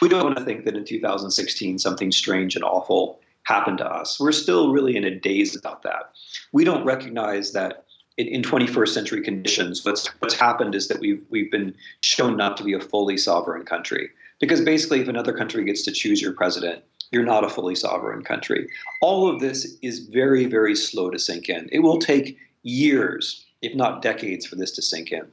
We 0.00 0.08
don't 0.08 0.22
want 0.22 0.38
to 0.38 0.44
think 0.44 0.64
that 0.64 0.76
in 0.76 0.84
2016 0.84 1.78
something 1.80 2.12
strange 2.12 2.54
and 2.54 2.64
awful 2.64 3.18
happened 3.42 3.78
to 3.78 3.86
us. 3.86 4.20
We're 4.20 4.30
still 4.30 4.72
really 4.72 4.96
in 4.96 5.04
a 5.04 5.10
daze 5.10 5.56
about 5.56 5.82
that. 5.82 6.12
We 6.52 6.62
don't 6.62 6.84
recognize 6.84 7.52
that 7.52 7.84
in, 8.16 8.28
in 8.28 8.42
21st 8.42 8.88
century 8.88 9.22
conditions, 9.22 9.84
what's 9.84 10.06
what's 10.20 10.34
happened 10.34 10.76
is 10.76 10.86
that 10.88 11.00
we've 11.00 11.22
we've 11.28 11.50
been 11.50 11.74
shown 12.02 12.36
not 12.36 12.56
to 12.58 12.64
be 12.64 12.74
a 12.74 12.80
fully 12.80 13.16
sovereign 13.16 13.64
country. 13.64 14.08
Because 14.38 14.60
basically, 14.60 15.00
if 15.00 15.08
another 15.08 15.32
country 15.32 15.64
gets 15.64 15.82
to 15.82 15.92
choose 15.92 16.22
your 16.22 16.32
president, 16.32 16.84
you're 17.10 17.24
not 17.24 17.44
a 17.44 17.48
fully 17.48 17.74
sovereign 17.74 18.22
country. 18.22 18.68
All 19.00 19.28
of 19.28 19.40
this 19.40 19.76
is 19.82 20.00
very, 20.00 20.44
very 20.44 20.76
slow 20.76 21.10
to 21.10 21.18
sink 21.18 21.48
in. 21.48 21.68
It 21.72 21.80
will 21.80 21.98
take 21.98 22.36
years, 22.66 23.46
if 23.62 23.74
not 23.74 24.02
decades, 24.02 24.44
for 24.44 24.56
this 24.56 24.72
to 24.72 24.82
sink 24.82 25.12
in. 25.12 25.26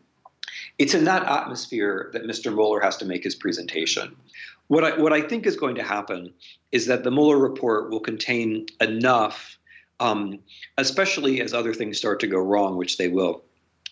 It's 0.78 0.94
in 0.94 1.06
that 1.06 1.24
atmosphere 1.24 2.10
that 2.14 2.24
Mr. 2.24 2.54
Mueller 2.54 2.80
has 2.80 2.98
to 2.98 3.06
make 3.06 3.24
his 3.24 3.36
presentation. 3.36 4.16
What 4.68 4.84
I, 4.84 4.98
what 4.98 5.14
I 5.14 5.22
think 5.22 5.46
is 5.46 5.58
going 5.58 5.76
to 5.76 5.84
happen 5.84 6.34
is 6.72 6.86
that 6.86 7.04
the 7.04 7.12
Mueller 7.12 7.38
report 7.38 7.90
will 7.90 8.00
contain 8.00 8.68
enough, 8.80 9.58
um, 10.00 10.40
especially 10.78 11.42
as 11.42 11.54
other 11.54 11.74
things 11.74 11.98
start 11.98 12.20
to 12.22 12.28
go 12.28 12.40
wrong, 12.40 12.78
which 12.78 12.98
they 12.98 13.08
will, 13.08 13.44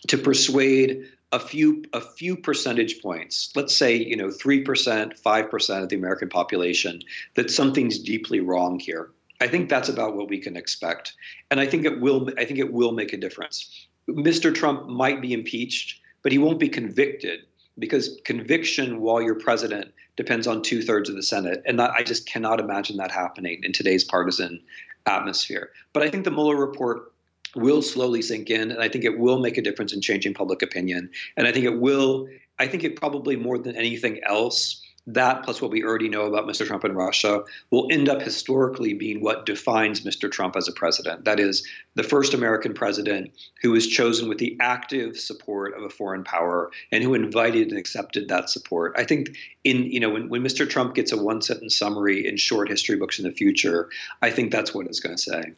to 0.08 0.16
persuade 0.16 1.04
a 1.32 1.38
few 1.38 1.82
a 1.94 2.00
few 2.00 2.36
percentage 2.36 3.00
points 3.00 3.50
let's 3.56 3.74
say 3.74 3.96
you 3.96 4.14
know 4.14 4.28
3% 4.28 4.64
5% 4.64 5.82
of 5.82 5.88
the 5.88 5.96
american 5.96 6.28
population 6.28 7.00
that 7.36 7.50
something's 7.50 7.98
deeply 7.98 8.38
wrong 8.38 8.78
here 8.78 9.10
i 9.42 9.48
think 9.48 9.68
that's 9.68 9.88
about 9.88 10.16
what 10.16 10.28
we 10.28 10.38
can 10.38 10.56
expect. 10.56 11.14
And 11.50 11.60
i 11.60 11.66
think 11.66 11.84
it 11.84 12.00
will 12.00 12.30
i 12.38 12.44
think 12.44 12.58
it 12.58 12.72
will 12.72 12.92
make 12.92 13.12
a 13.12 13.16
difference. 13.16 13.86
Mr 14.08 14.54
trump 14.54 14.88
might 14.88 15.20
be 15.20 15.32
impeached 15.32 16.00
but 16.22 16.32
he 16.32 16.38
won't 16.38 16.60
be 16.60 16.68
convicted 16.68 17.40
because 17.78 18.20
conviction 18.24 19.00
while 19.00 19.20
you're 19.20 19.38
president 19.48 19.92
depends 20.16 20.46
on 20.46 20.62
two-thirds 20.62 21.08
of 21.08 21.16
the 21.16 21.22
senate. 21.22 21.62
And 21.66 21.78
that, 21.80 21.90
i 21.98 22.02
just 22.02 22.26
cannot 22.26 22.60
imagine 22.60 22.96
that 22.98 23.10
happening 23.10 23.60
in 23.64 23.72
today's 23.72 24.04
partisan 24.04 24.60
atmosphere. 25.06 25.70
But 25.92 26.04
i 26.04 26.10
think 26.10 26.24
the 26.24 26.30
mueller 26.30 26.56
report 26.56 27.12
will 27.54 27.82
slowly 27.82 28.22
sink 28.22 28.48
in 28.48 28.70
and 28.70 28.80
i 28.80 28.88
think 28.88 29.04
it 29.04 29.18
will 29.18 29.38
make 29.40 29.58
a 29.58 29.62
difference 29.62 29.92
in 29.92 30.00
changing 30.00 30.34
public 30.34 30.62
opinion. 30.62 31.10
And 31.36 31.46
i 31.48 31.52
think 31.52 31.64
it 31.64 31.80
will 31.80 32.28
i 32.58 32.66
think 32.68 32.84
it 32.84 32.96
probably 32.96 33.36
more 33.36 33.58
than 33.58 33.76
anything 33.76 34.20
else 34.24 34.81
that 35.06 35.42
plus 35.42 35.60
what 35.60 35.70
we 35.70 35.82
already 35.82 36.08
know 36.08 36.26
about 36.26 36.46
Mr. 36.46 36.66
Trump 36.66 36.84
and 36.84 36.96
Russia 36.96 37.42
will 37.70 37.88
end 37.90 38.08
up 38.08 38.22
historically 38.22 38.94
being 38.94 39.20
what 39.20 39.46
defines 39.46 40.02
Mr. 40.02 40.30
Trump 40.30 40.56
as 40.56 40.68
a 40.68 40.72
president. 40.72 41.24
That 41.24 41.40
is, 41.40 41.66
the 41.94 42.02
first 42.02 42.34
American 42.34 42.72
president 42.72 43.32
who 43.60 43.72
was 43.72 43.86
chosen 43.86 44.28
with 44.28 44.38
the 44.38 44.56
active 44.60 45.18
support 45.18 45.76
of 45.76 45.82
a 45.82 45.90
foreign 45.90 46.24
power 46.24 46.70
and 46.90 47.02
who 47.02 47.14
invited 47.14 47.68
and 47.68 47.78
accepted 47.78 48.28
that 48.28 48.48
support. 48.48 48.94
I 48.96 49.04
think 49.04 49.36
in 49.64 49.84
you 49.84 50.00
know 50.00 50.10
when, 50.10 50.28
when 50.28 50.42
Mr. 50.42 50.68
Trump 50.68 50.94
gets 50.94 51.12
a 51.12 51.22
one 51.22 51.42
sentence 51.42 51.76
summary 51.76 52.26
in 52.26 52.36
short 52.36 52.68
history 52.68 52.96
books 52.96 53.18
in 53.18 53.24
the 53.24 53.32
future, 53.32 53.90
I 54.22 54.30
think 54.30 54.52
that's 54.52 54.74
what 54.74 54.86
it's 54.86 55.00
going 55.00 55.16
to 55.16 55.22
say 55.22 55.52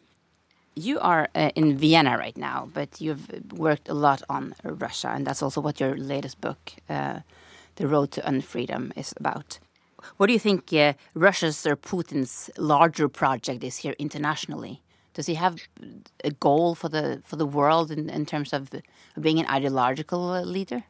you 0.75 0.99
are 0.99 1.29
uh, 1.35 1.51
in 1.55 1.77
Vienna 1.77 2.19
right 2.19 2.37
now, 2.37 2.69
but 2.75 3.01
you've 3.01 3.53
worked 3.53 3.89
a 3.89 3.95
lot 3.95 4.23
on 4.29 4.55
Russia, 4.65 5.09
and 5.09 5.27
that's 5.27 5.43
also 5.43 5.61
what 5.61 5.81
your 5.81 5.97
latest 5.97 6.41
book, 6.41 6.73
uh, 6.89 7.21
The 7.77 7.87
Road 7.89 8.11
to 8.13 8.21
Unfreedom, 8.23 8.93
is 8.97 9.15
about. 9.17 9.59
What 10.17 10.27
do 10.27 10.33
you 10.33 10.39
think 10.39 10.73
uh, 10.73 10.93
Russia's 11.15 11.67
or 11.67 11.77
Putin's 11.77 12.51
larger 12.57 13.09
project 13.09 13.65
is 13.65 13.79
here 13.79 13.95
internationally? 13.99 14.83
Does 15.15 15.27
he 15.27 15.35
have 15.35 15.57
a 16.25 16.31
goal 16.33 16.75
for 16.75 16.89
the 16.89 17.23
for 17.25 17.37
the 17.37 17.47
world 17.47 17.91
in, 17.91 18.11
in 18.11 18.27
terms 18.27 18.53
of 18.53 18.71
being 19.21 19.39
an 19.39 19.47
ideological 19.47 20.31
uh, 20.31 20.43
leader? 20.43 20.85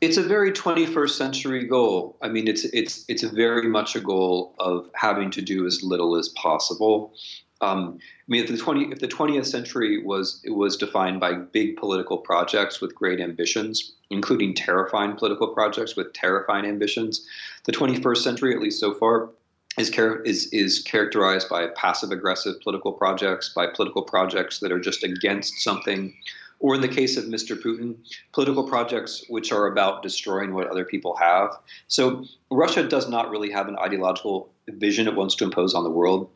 It's 0.00 0.18
a 0.18 0.22
very 0.22 0.52
21st 0.52 1.10
century 1.10 1.66
goal. 1.66 2.18
I 2.22 2.28
mean, 2.28 2.48
it's 2.48 2.64
it's 2.64 3.04
it's 3.08 3.22
very 3.22 3.68
much 3.68 3.96
a 3.96 4.00
goal 4.00 4.54
of 4.58 4.90
having 4.94 5.30
to 5.32 5.42
do 5.42 5.66
as 5.66 5.82
little 5.82 6.16
as 6.16 6.28
possible 6.30 7.14
um, 7.60 7.98
I 8.00 8.28
mean, 8.28 8.42
if 8.42 8.50
the 8.50 8.56
20 8.56 8.92
if 8.92 8.98
the 8.98 9.08
20th 9.08 9.46
century 9.46 10.02
was 10.02 10.40
it 10.44 10.50
was 10.50 10.76
defined 10.76 11.20
by 11.20 11.32
big 11.32 11.76
political 11.76 12.18
projects 12.18 12.80
with 12.80 12.94
great 12.94 13.20
ambitions, 13.20 13.92
including 14.10 14.54
terrifying 14.54 15.16
political 15.16 15.48
projects 15.48 15.96
with 15.96 16.12
terrifying 16.12 16.66
ambitions, 16.66 17.26
the 17.64 17.72
21st 17.72 18.18
century, 18.18 18.54
at 18.54 18.60
least 18.60 18.78
so 18.78 18.92
far, 18.94 19.30
is 19.78 19.90
is 20.24 20.46
is 20.52 20.82
characterized 20.82 21.48
by 21.48 21.68
passive 21.68 22.10
aggressive 22.10 22.60
political 22.60 22.92
projects, 22.92 23.48
by 23.54 23.66
political 23.66 24.02
projects 24.02 24.58
that 24.58 24.70
are 24.70 24.80
just 24.80 25.02
against 25.02 25.60
something, 25.60 26.14
or 26.60 26.74
in 26.74 26.82
the 26.82 26.88
case 26.88 27.16
of 27.16 27.24
Mr. 27.24 27.58
Putin, 27.58 27.96
political 28.32 28.68
projects 28.68 29.24
which 29.30 29.50
are 29.50 29.66
about 29.66 30.02
destroying 30.02 30.52
what 30.52 30.68
other 30.68 30.84
people 30.84 31.16
have. 31.16 31.56
So 31.88 32.24
Russia 32.50 32.86
does 32.86 33.08
not 33.08 33.30
really 33.30 33.50
have 33.50 33.68
an 33.68 33.78
ideological 33.78 34.50
vision 34.68 35.08
it 35.08 35.14
wants 35.14 35.34
to 35.36 35.44
impose 35.44 35.74
on 35.74 35.84
the 35.84 35.90
world. 35.90 36.28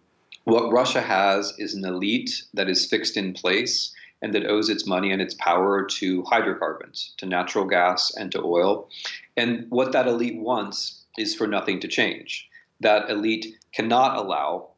What 0.45 0.73
Russia 0.73 1.01
has 1.01 1.53
is 1.59 1.75
an 1.75 1.85
elite 1.85 2.45
that 2.55 2.69
is 2.69 2.87
fixed 2.87 3.17
in 3.17 3.33
place 3.33 3.95
and 4.23 4.35
that 4.35 4.47
owes 4.47 4.69
its 4.69 4.87
money 4.87 5.13
and 5.13 5.23
its 5.23 5.35
power 5.35 5.85
to 5.85 6.23
hydrocarbons, 6.25 7.15
to 7.19 7.27
natural 7.27 7.65
gas, 7.65 8.15
and 8.17 8.31
to 8.33 8.43
oil. 8.43 8.89
And 9.37 9.67
what 9.71 9.93
that 9.93 10.07
elite 10.07 10.39
wants 10.39 11.03
is 11.17 11.35
for 11.35 11.47
nothing 11.47 11.81
to 11.81 11.89
change. 11.89 12.49
That 12.81 13.09
elite 13.11 13.57
cannot 13.73 14.17
allow 14.17 14.71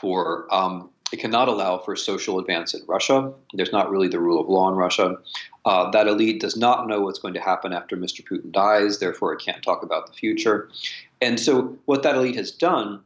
for 0.00 0.52
um, 0.52 0.90
it 1.12 1.20
cannot 1.20 1.46
allow 1.46 1.78
for 1.78 1.94
social 1.94 2.40
advance 2.40 2.74
in 2.74 2.80
Russia. 2.88 3.32
There's 3.52 3.70
not 3.70 3.88
really 3.88 4.08
the 4.08 4.18
rule 4.18 4.40
of 4.40 4.48
law 4.48 4.68
in 4.68 4.74
Russia. 4.74 5.16
Uh, 5.64 5.88
that 5.92 6.08
elite 6.08 6.40
does 6.40 6.56
not 6.56 6.88
know 6.88 7.02
what's 7.02 7.20
going 7.20 7.34
to 7.34 7.40
happen 7.40 7.72
after 7.72 7.96
Mr. 7.96 8.26
Putin 8.26 8.50
dies, 8.50 8.98
therefore, 8.98 9.32
it 9.32 9.40
can't 9.40 9.62
talk 9.62 9.84
about 9.84 10.08
the 10.08 10.12
future. 10.12 10.68
And 11.22 11.38
so, 11.38 11.76
what 11.84 12.02
that 12.02 12.16
elite 12.16 12.34
has 12.36 12.50
done 12.50 13.00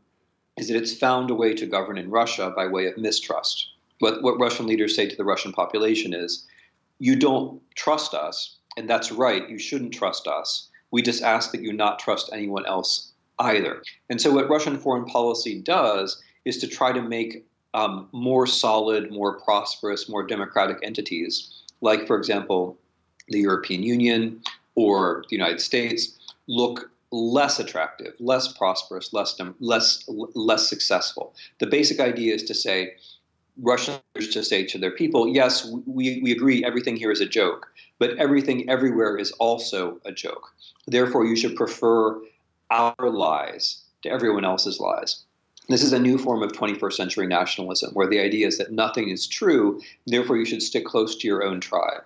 is 0.59 0.69
that 0.69 0.77
it's 0.77 0.93
found 0.93 1.31
a 1.31 1.35
way 1.35 1.55
to 1.55 1.67
govern 1.67 1.97
in 1.97 2.11
Russia 2.11 2.53
by 2.55 2.67
way 2.67 2.87
of 2.87 2.99
mistrust. 2.99 3.71
What, 4.01 4.23
what 4.23 4.39
Russian 4.39 4.67
leaders 4.67 4.95
say 4.95 5.09
to 5.09 5.17
the 5.17 5.25
Russian 5.25 5.53
population 5.53 6.13
is, 6.13 6.47
you 6.99 7.17
don't 7.17 7.61
trust 7.75 8.13
us, 8.13 8.57
and 8.77 8.91
that's 8.91 9.13
right, 9.13 9.49
you 9.49 9.59
shouldn't 9.59 9.95
trust 9.95 10.27
us. 10.27 10.69
We 10.91 11.03
just 11.03 11.23
ask 11.23 11.53
that 11.53 11.63
you 11.63 11.73
not 11.73 11.99
trust 11.99 12.31
anyone 12.33 12.67
else 12.67 13.13
either. 13.39 13.83
And 14.11 14.21
so, 14.21 14.33
what 14.33 14.49
Russian 14.49 14.79
foreign 14.79 15.05
policy 15.05 15.61
does 15.61 16.21
is 16.45 16.59
to 16.59 16.67
try 16.67 16.93
to 16.93 17.03
make 17.03 17.45
um, 17.75 18.09
more 18.13 18.47
solid, 18.47 19.13
more 19.13 19.39
prosperous, 19.41 20.09
more 20.09 20.27
democratic 20.27 20.79
entities, 20.83 21.63
like, 21.81 22.07
for 22.07 22.17
example, 22.17 22.77
the 23.29 23.41
European 23.41 23.83
Union 23.83 24.41
or 24.75 25.25
the 25.29 25.37
United 25.37 25.61
States, 25.61 26.19
look 26.49 26.91
less 27.11 27.59
attractive, 27.59 28.15
less 28.19 28.53
prosperous, 28.53 29.13
less 29.13 29.39
less 29.61 30.05
less 30.09 30.69
successful. 30.69 31.35
The 31.59 31.67
basic 31.67 32.01
idea 32.01 32.35
is 32.35 32.43
to 32.45 32.55
say 32.55 32.95
Russians 33.61 34.01
to 34.17 34.43
say 34.43 34.65
to 34.67 34.79
their 34.79 34.91
people, 34.91 35.29
yes, 35.29 35.71
we, 35.87 36.21
we 36.23 36.33
agree 36.33 36.65
everything 36.65 36.97
here 36.97 37.11
is 37.11 37.21
a 37.21 37.27
joke, 37.27 37.69
but 37.99 38.17
everything 38.19 38.69
everywhere 38.69 39.17
is 39.17 39.33
also 39.33 40.01
a 40.05 40.13
joke. 40.13 40.53
Therefore, 40.87 41.25
you 41.25 41.37
should 41.37 41.57
prefer 41.57 42.21
our 42.71 42.95
lies 43.11 43.83
to 44.03 44.11
everyone 44.11 44.45
else's 44.45 44.79
lies. 44.79 45.25
This 45.69 45.83
is 45.83 45.93
a 45.93 45.99
new 45.99 46.17
form 46.17 46.43
of 46.43 46.53
21st 46.53 46.95
century 46.95 47.27
nationalism 47.27 47.93
where 47.93 48.07
the 48.07 48.21
idea 48.21 48.47
is 48.47 48.57
that 48.57 48.73
nothing 48.73 49.11
is 49.11 49.27
true, 49.27 49.83
therefore, 50.07 50.39
you 50.39 50.47
should 50.47 50.63
stick 50.63 50.87
close 50.87 51.15
to 51.17 51.27
your 51.27 51.45
own 51.45 51.61
tribe. 51.61 52.03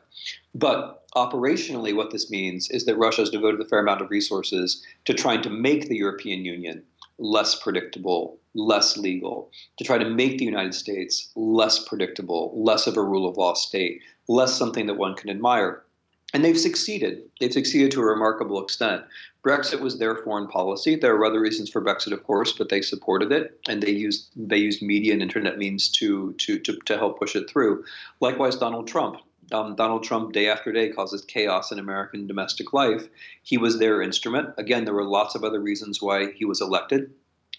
But 0.53 1.09
operationally, 1.15 1.95
what 1.95 2.11
this 2.11 2.29
means 2.29 2.69
is 2.71 2.87
that 2.87 2.99
Russia 2.99 3.23
has 3.23 3.31
devoted 3.31 3.61
a 3.61 3.65
fair 3.65 3.79
amount 3.79 4.01
of 4.01 4.11
resources 4.11 4.85
to 5.05 5.15
trying 5.15 5.43
to 5.43 5.51
make 5.51 5.89
the 5.89 5.97
European 5.97 6.45
Union 6.45 6.83
less 7.19 7.55
predictable, 7.55 8.37
less 8.55 8.97
legal, 8.97 9.53
to 9.79 9.85
try 9.85 9.97
to 9.97 10.11
make 10.11 10.39
the 10.39 10.45
United 10.45 10.75
States 10.75 11.31
less 11.37 11.79
predictable, 11.87 12.53
less 12.57 12.89
of 12.89 12.97
a 12.97 13.03
rule 13.03 13.29
of 13.29 13.37
law 13.37 13.55
state, 13.55 14.01
less 14.27 14.59
something 14.59 14.87
that 14.87 14.99
one 14.99 15.15
can 15.15 15.31
admire. 15.31 15.85
And 16.33 16.45
they've 16.45 16.59
succeeded. 16.59 17.23
They've 17.41 17.53
succeeded 17.53 17.91
to 17.93 18.01
a 18.01 18.07
remarkable 18.07 18.63
extent. 18.63 19.03
Brexit 19.45 19.81
was 19.81 19.99
their 19.99 20.17
foreign 20.17 20.47
policy. 20.47 20.95
There 20.97 21.15
are 21.15 21.25
other 21.25 21.41
reasons 21.41 21.69
for 21.69 21.83
Brexit, 21.83 22.13
of 22.13 22.23
course, 22.23 22.53
but 22.53 22.69
they 22.69 22.81
supported 22.81 23.33
it, 23.33 23.61
and 23.69 23.83
they 23.83 23.91
used 23.91 24.31
they 24.37 24.57
used 24.57 24.83
media 24.83 25.13
and 25.13 25.23
internet 25.23 25.59
means 25.59 25.89
to 25.99 26.33
to 26.35 26.59
to, 26.61 26.79
to 26.87 26.97
help 26.97 27.19
push 27.19 27.37
it 27.37 27.51
through. 27.51 27.85
Likewise, 28.21 28.57
Donald 28.57 28.87
Trump. 28.89 29.17
Um, 29.51 29.75
Donald 29.75 30.03
Trump, 30.05 30.33
day 30.33 30.49
after 30.49 30.73
day, 30.73 30.89
causes 30.89 31.23
chaos 31.23 31.73
in 31.73 31.79
American 31.79 32.27
domestic 32.27 32.73
life. 32.73 33.09
He 33.43 33.59
was 33.59 33.79
their 33.79 34.01
instrument. 34.01 34.55
Again, 34.57 34.87
there 34.87 34.95
were 34.95 35.05
lots 35.05 35.35
of 35.35 35.45
other 35.45 35.61
reasons 35.61 36.01
why 36.01 36.31
he 36.33 36.47
was 36.47 36.61
elected 36.61 37.13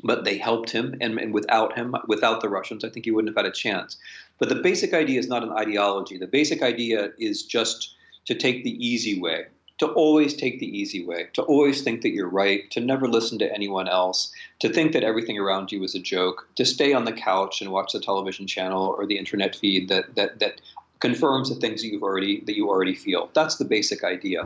but 0.04 0.26
they 0.26 0.38
helped 0.38 0.72
him 0.72 0.96
and, 1.02 1.20
and, 1.20 1.34
without 1.34 1.78
him 1.78 1.96
without 2.08 2.42
the 2.42 2.50
russians 2.50 2.84
i 2.84 2.90
think 2.90 3.06
he 3.06 3.12
wouldn't 3.12 3.30
have 3.30 3.46
had 3.46 3.52
a 3.52 3.56
chance 3.56 3.98
but 4.40 4.50
the 4.50 4.56
basic 4.56 4.92
idea 4.92 5.20
is 5.20 5.28
not 5.28 5.44
an 5.44 5.52
ideology 5.52 6.18
the 6.18 6.26
basic 6.26 6.64
idea 6.64 7.12
is 7.20 7.44
just 7.44 7.96
to 8.26 8.36
take 8.36 8.64
the 8.64 8.76
easy 8.86 9.20
way 9.20 9.46
to 9.80 9.88
always 9.88 10.34
take 10.36 10.60
the 10.60 10.78
easy 10.80 11.06
way 11.06 11.28
to 11.34 11.42
always 11.44 11.82
think 11.82 12.02
that 12.02 12.12
you're 12.12 12.30
right 12.30 12.70
to 12.72 12.80
never 12.80 13.08
listen 13.08 13.40
to 13.40 13.54
anyone 13.54 13.88
else 13.88 14.32
to 14.60 14.70
think 14.70 14.94
that 14.94 15.04
everything 15.04 15.38
around 15.40 15.72
you 15.72 15.84
is 15.84 15.96
a 15.96 16.00
joke 16.00 16.48
to 16.56 16.66
stay 16.66 16.94
on 16.94 17.06
the 17.06 17.12
couch 17.12 17.62
and 17.62 17.72
watch 17.72 17.94
the 17.94 18.00
television 18.00 18.48
channel 18.48 18.96
or 18.98 19.06
the 19.06 19.18
internet 19.18 19.56
feed 19.56 19.90
that 19.90 20.16
that 20.16 20.40
that 20.40 20.62
confirms 21.00 21.50
the 21.50 21.56
things 21.56 21.82
that 21.82 21.90
you've 21.90 22.04
already 22.04 22.42
that 22.46 22.56
you 22.56 22.70
already 22.70 22.96
feel 22.96 23.30
that's 23.34 23.58
the 23.58 23.66
basic 23.66 24.04
idea 24.04 24.44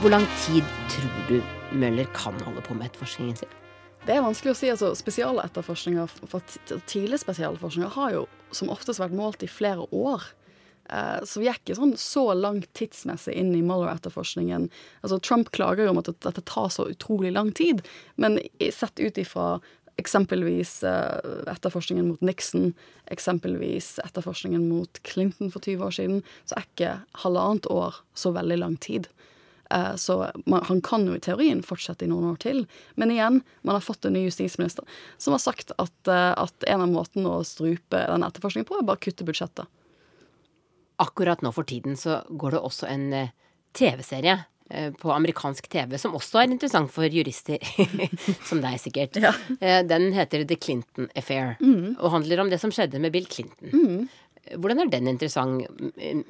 Hvor 0.00 0.10
lang 0.10 0.26
tid 0.46 0.64
tror 0.88 1.28
du 1.28 1.42
Møller 1.72 2.04
kan 2.14 2.40
holde 2.40 2.60
på 2.60 2.74
med 2.74 2.86
etterforskningen 2.86 3.36
sin? 3.36 3.48
Det 4.06 4.14
er 4.14 4.22
vanskelig 4.22 4.52
å 4.52 4.58
si. 4.58 4.68
altså 4.68 4.92
Spesialetterforskninger 4.94 6.06
for 6.30 6.44
tidlig 6.86 7.18
spesialforskninger 7.22 7.94
har 7.96 8.12
jo 8.12 8.26
som 8.54 8.68
oftest 8.70 9.00
vært 9.00 9.16
målt 9.16 9.42
i 9.42 9.48
flere 9.50 9.86
år. 9.90 10.22
Eh, 10.90 11.22
så 11.24 11.42
vi 11.42 11.48
er 11.50 11.58
ikke 11.58 11.78
sånn 11.78 11.96
så 11.98 12.28
langt 12.36 12.68
tidsmessig 12.78 13.34
inn 13.34 13.54
i 13.56 13.62
Mueller-etterforskningen. 13.66 14.68
Altså 15.02 15.18
Trump 15.22 15.50
klager 15.56 15.86
jo 15.86 15.94
om 15.94 16.02
at 16.02 16.12
dette 16.14 16.44
tar 16.46 16.70
så 16.74 16.88
utrolig 16.92 17.34
lang 17.34 17.52
tid, 17.56 17.82
men 18.20 18.38
sett 18.74 19.02
ut 19.02 19.18
ifra 19.18 19.56
eksempelvis 19.96 20.82
eh, 20.84 21.30
etterforskningen 21.48 22.10
mot 22.12 22.24
Nixon, 22.24 22.74
eksempelvis 23.10 23.96
etterforskningen 24.04 24.68
mot 24.68 25.00
Clinton 25.08 25.50
for 25.50 25.64
20 25.64 25.86
år 25.86 25.96
siden, 25.96 26.24
så 26.44 26.58
er 26.58 26.66
ikke 26.68 26.96
halvannet 27.24 27.68
år 27.72 28.02
så 28.14 28.34
veldig 28.36 28.60
lang 28.60 28.76
tid. 28.76 29.08
Uh, 29.74 29.96
så 29.98 30.30
man, 30.46 30.62
han 30.68 30.78
kan 30.80 31.08
jo 31.08 31.16
i 31.16 31.22
teorien 31.22 31.58
fortsette 31.66 32.04
i 32.06 32.10
noen 32.10 32.28
år 32.28 32.36
til. 32.44 32.60
Men 32.94 33.10
igjen, 33.10 33.40
man 33.66 33.74
har 33.74 33.82
fått 33.82 34.06
en 34.06 34.14
ny 34.14 34.22
justisminister 34.28 34.86
som 35.18 35.34
har 35.34 35.42
sagt 35.42 35.72
at, 35.82 35.96
eh, 36.06 36.32
at 36.38 36.66
en 36.70 36.84
av 36.84 36.92
måtene 36.92 37.32
å 37.32 37.42
strupe 37.42 37.98
den 37.98 38.22
etterforskningen 38.22 38.68
på, 38.68 38.78
er 38.78 38.86
bare 38.86 39.00
å 39.00 39.04
kutte 39.08 39.26
budsjettet. 39.26 39.66
Akkurat 41.02 41.42
nå 41.44 41.52
for 41.52 41.68
tiden 41.68 41.96
så 42.00 42.22
går 42.28 42.56
det 42.56 42.60
også 42.64 42.88
en 42.90 43.08
eh, 43.12 43.32
TV-serie 43.76 44.44
på 44.98 45.12
amerikansk 45.14 45.68
TV, 45.70 45.92
som 45.94 46.16
også 46.18 46.40
er 46.40 46.48
interessant 46.50 46.90
for 46.90 47.06
jurister, 47.06 47.62
som 48.48 48.58
deg 48.58 48.80
sikkert. 48.82 49.14
Ja. 49.22 49.30
Den 49.86 50.08
heter 50.10 50.42
The 50.42 50.56
Clinton 50.58 51.06
Affair, 51.14 51.52
mm. 51.60 52.00
og 52.00 52.10
handler 52.10 52.42
om 52.42 52.50
det 52.50 52.58
som 52.58 52.72
skjedde 52.74 52.98
med 52.98 53.14
Bill 53.14 53.28
Clinton. 53.30 53.70
Mm. 53.70 54.08
Hvordan 54.58 54.82
er 54.82 54.90
den 54.90 55.12
interessant 55.12 55.70
mm, 55.70 56.24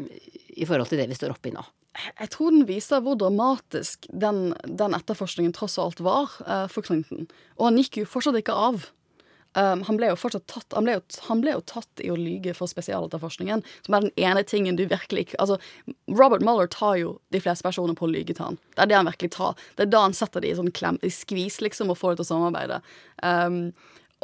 i 0.53 0.69
forhold 0.69 0.93
til 0.93 1.01
det 1.01 1.09
vi 1.09 1.17
står 1.17 1.33
oppe 1.33 1.49
i 1.49 1.55
nå? 1.57 1.65
Jeg 1.97 2.29
tror 2.35 2.53
den 2.53 2.69
viser 2.69 3.01
hvor 3.01 3.17
dramatisk 3.17 4.05
den, 4.13 4.51
den 4.69 4.99
etterforskningen 4.99 5.57
tross 5.57 5.79
alt 5.81 6.05
var 6.05 6.29
for 6.69 6.85
Clinton. 6.85 7.25
Og 7.57 7.71
han 7.71 7.81
gikk 7.81 8.03
jo 8.03 8.11
fortsatt 8.11 8.37
ikke 8.43 8.53
av. 8.69 8.91
Um, 9.57 9.81
han, 9.89 9.97
ble 9.97 10.11
jo 10.11 10.19
fortsatt 10.21 10.45
tatt, 10.53 10.75
han, 10.77 10.85
ble 10.85 10.99
jo, 10.99 11.03
han 11.31 11.41
ble 11.41 11.55
jo 11.55 11.63
tatt 11.65 12.03
i 12.05 12.11
å 12.13 12.19
lyge 12.21 12.53
for 12.57 12.69
spesialetterforskningen, 12.69 13.63
som 13.87 13.97
er 13.97 14.05
den 14.05 14.13
ene 14.29 14.43
tingen 14.45 14.77
du 14.77 14.85
virkelig 14.85 15.27
ikke 15.27 15.39
Altså, 15.41 15.57
Robert 16.13 16.45
Mueller 16.45 16.69
tar 16.69 16.99
jo 17.01 17.15
de 17.33 17.41
fleste 17.41 17.65
personer 17.65 17.97
på 17.97 18.05
å 18.05 18.11
lyge 18.13 18.35
til 18.35 18.45
han. 18.45 18.59
Det 18.77 18.85
er 18.85 18.91
det 18.91 18.99
han 18.99 19.09
virkelig 19.09 19.33
tar. 19.37 19.57
Det 19.79 19.87
er 19.87 19.93
da 19.95 20.03
han 20.05 20.17
setter 20.17 20.45
de 20.45 20.51
i 20.53 20.59
sånn 20.59 20.73
klem, 20.77 21.01
i 21.01 21.13
skvis, 21.13 21.63
liksom, 21.65 21.93
og 21.93 22.01
får 22.01 22.13
dem 22.15 22.21
til 22.21 22.27
å 22.27 22.31
samarbeide. 22.35 22.81
Um, 23.25 23.61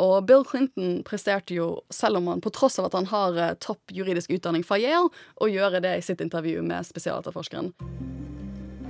og 0.03 0.27
Bill 0.29 0.45
Clinton 0.49 1.01
presterte 1.09 1.57
jo, 1.57 1.69
selv 1.93 2.21
om 2.21 2.29
han 2.33 2.45
på 2.45 2.53
tross 2.53 2.79
av 2.81 2.91
at 2.91 2.97
han 2.97 3.09
har 3.13 3.41
uh, 3.41 3.55
topp 3.61 3.93
juridisk 3.93 4.33
utdanning 4.37 4.65
fra 4.69 4.81
Yale, 4.81 5.13
å 5.41 5.49
gjøre 5.49 5.81
det 5.85 5.97
i 5.97 6.05
sitt 6.05 6.21
intervju 6.25 6.61
med 6.65 6.89
spesialetterforskeren. 6.89 7.73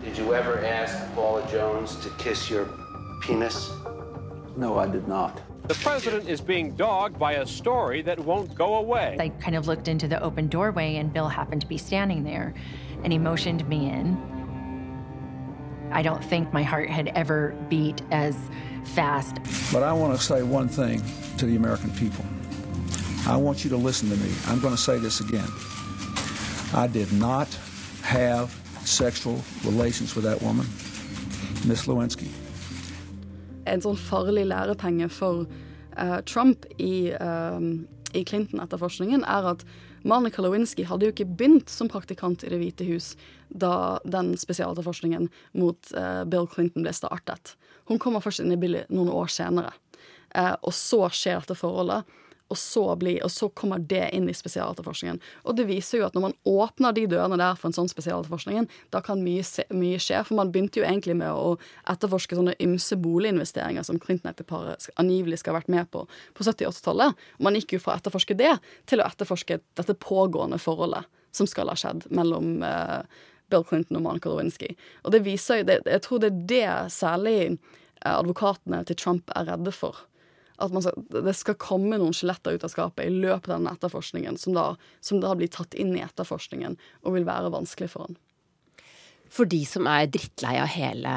Did 0.03 0.19
you 0.19 0.35
ever 0.35 0.59
ask 0.67 0.99
Paula 1.15 1.47
Jones 1.53 1.95
to 2.03 2.11
kiss 2.19 2.51
your 2.51 2.67
penis? 3.23 3.71
No, 4.57 4.79
I 4.79 4.87
did 4.87 5.07
not. 5.07 5.52
The 5.69 5.75
president 5.75 6.29
is 6.29 6.41
being 6.41 6.75
dogged 6.75 7.19
by 7.19 7.35
a 7.35 7.47
story 7.47 8.03
that 8.03 8.19
won't 8.19 8.53
go 8.55 8.77
away. 8.77 9.17
I 9.21 9.29
kind 9.29 9.55
of 9.55 9.69
looked 9.69 9.87
into 9.87 10.09
the 10.09 10.21
open 10.21 10.49
doorway, 10.49 10.97
and 10.97 11.13
Bill 11.13 11.29
happened 11.29 11.61
to 11.61 11.69
be 11.69 11.79
standing 11.79 12.25
there, 12.25 12.53
and 13.05 13.13
he 13.13 13.19
motioned 13.19 13.67
me 13.69 13.89
in. 13.89 14.19
I 15.93 16.03
don't 16.03 16.25
think 16.25 16.53
my 16.53 16.63
heart 16.63 16.91
had 16.91 17.09
ever 17.09 17.55
beat 17.69 18.03
as 18.11 18.37
fast. 18.85 19.37
But 19.73 19.85
I 19.85 19.93
want 19.93 20.19
to 20.19 20.23
say 20.23 20.43
one 20.43 20.69
thing 20.69 21.01
to 21.39 21.47
the 21.47 21.55
American 21.55 21.91
people. 21.93 22.25
I 23.27 23.37
want 23.37 23.63
you 23.63 23.71
to 23.71 23.77
listen 23.77 24.11
to 24.11 24.17
me. 24.17 24.33
I'm 24.49 24.59
going 24.59 24.75
to 24.75 24.81
say 24.81 24.99
this 24.99 25.21
again. 25.21 25.49
I 26.75 26.89
did 26.89 27.13
not 27.13 27.49
have 28.03 28.53
sexual 28.85 29.41
relations 29.65 30.17
with 30.17 30.25
that 30.25 30.43
woman, 30.43 30.67
Miss 31.69 31.87
Lewinsky. 31.87 32.31
En 33.67 33.83
sånn 33.85 33.99
farlig 33.99 34.47
lærepenge 34.51 35.09
for 35.13 35.45
uh, 35.45 36.03
eh, 36.03 36.19
Trump 36.29 36.67
i, 36.79 37.13
uh, 37.15 37.61
i 38.13 38.25
Clinton-etterforskningen 38.29 39.25
er 39.29 39.53
at 39.55 39.65
Monica 40.09 40.43
Lewinsky 40.43 40.85
hadde 40.89 41.07
jo 41.07 41.15
ikke 41.15 41.29
begynt 41.31 41.71
som 41.71 41.91
praktikant 41.91 42.43
i 42.43 42.51
Det 42.51 42.59
hvite 42.59 42.87
hus 42.89 43.13
da 43.49 44.01
den 44.09 44.33
spesialetterforskningen 44.41 45.29
mot 45.61 45.93
uh, 45.95 46.25
Bill 46.25 46.49
Clinton 46.51 46.87
ble 46.87 46.95
startet. 46.97 47.55
Hun 47.91 48.01
kommer 48.03 48.25
først 48.25 48.43
inn 48.43 48.55
i 48.55 48.59
bildet 48.59 48.91
noen 48.91 49.13
år 49.13 49.31
senere. 49.31 49.75
Uh, 50.33 50.57
og 50.65 50.73
så 50.75 51.05
skjer 51.13 51.43
dette 51.43 51.59
forholdet, 51.59 52.09
og 52.53 52.59
så, 52.61 52.85
blir, 53.01 53.23
og 53.25 53.33
så, 53.33 53.49
kommer 53.57 53.81
det 53.81 54.11
inn 54.17 54.29
i 54.29 54.37
spesialetterforskningen. 54.37 55.21
Og 55.49 55.57
det 55.57 55.67
viser 55.71 56.01
jo 56.01 56.07
at 56.07 56.17
når 56.17 56.27
man 56.27 56.37
åpner 56.49 56.95
de 56.97 57.07
dørene 57.11 57.39
der 57.41 57.57
for 57.59 57.71
en 57.71 57.77
sånn 57.77 57.91
spesialetterforskning, 57.91 58.69
da 58.93 59.01
kan 59.05 59.23
mye, 59.25 59.45
mye, 59.73 60.01
skje. 60.03 60.21
For 60.29 60.39
man 60.39 60.53
begynte 60.53 60.83
jo 60.83 60.87
egentlig 60.87 61.17
med 61.19 61.33
å 61.33 61.57
etterforske 61.91 62.37
sånne 62.39 62.57
ymse 62.63 62.99
boliginvesteringer 63.01 63.87
som 63.89 64.01
Clinton-ekteparet 64.03 64.91
angivelig 65.01 65.41
skal 65.41 65.55
ha 65.55 65.63
vært 65.63 65.73
med 65.73 65.91
på 65.93 66.05
på 66.37 66.45
70- 66.45 66.69
80-tallet. 66.69 67.27
Man 67.43 67.57
gikk 67.57 67.77
jo 67.77 67.83
fra 67.83 67.97
å 67.97 68.01
etterforske 68.01 68.37
det 68.39 68.55
til 68.91 69.03
å 69.03 69.09
etterforske 69.09 69.61
dette 69.79 69.99
pågående 70.03 70.61
forholdet 70.63 71.09
som 71.33 71.49
skal 71.49 71.73
ha 71.73 71.77
skjedd 71.79 72.05
mellom 72.13 72.61
uh, 72.61 73.01
Bill 73.53 73.65
Clinton 73.69 74.01
og 74.01 74.07
Monica 74.07 74.33
Lewinsky. 74.33 74.75
Og 75.05 75.15
det 75.15 75.25
viser 75.27 75.63
jo, 75.63 75.69
det, 75.69 75.81
Jeg 75.89 76.05
tror 76.05 76.23
det 76.23 76.33
er 76.33 76.41
det 76.53 76.95
særlig 76.95 77.37
eh, 77.49 78.13
advokatene 78.13 78.83
til 78.89 78.99
Trump 79.01 79.33
er 79.37 79.49
redde 79.49 79.75
for 79.77 80.05
at 80.61 80.75
skal, 80.85 81.07
det 81.29 81.37
skal 81.39 81.59
komme 81.61 81.99
noen 82.01 82.17
skjeletter 82.17 82.57
ut 82.57 82.67
av 82.67 82.73
skapet 82.73 83.09
i 83.09 83.23
løpet 83.23 83.49
av 83.51 83.61
den 83.61 83.71
etterforskningen, 83.73 84.37
som 84.41 84.57
da, 84.57 84.67
som 85.05 85.23
da 85.23 85.33
blir 85.39 85.51
tatt 85.53 85.75
inn 85.79 85.95
i 85.97 86.05
etterforskningen 86.05 86.77
og 87.03 87.17
vil 87.17 87.27
være 87.29 87.53
vanskelig 87.55 87.91
for 87.95 88.09
han. 88.09 88.21
For 89.33 89.49
de 89.49 89.63
som 89.65 89.87
er 89.89 90.11
drittlei 90.13 90.59
av 90.61 90.69
hele 90.75 91.13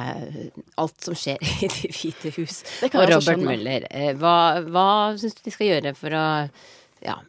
alt 0.80 1.04
som 1.04 1.17
skjer 1.19 1.41
i 1.65 1.67
Det 1.67 1.91
hvite 1.91 2.32
hus 2.38 2.62
og 2.88 2.95
Robert 3.12 3.43
Mueller, 3.43 3.88
eh, 3.91 4.13
hva, 4.15 4.63
hva 4.63 4.88
syns 5.19 5.36
du 5.36 5.43
de 5.48 5.56
skal 5.56 5.74
gjøre 5.74 5.95
for 6.00 6.15
å 6.15 6.26
Ja, 7.04 7.19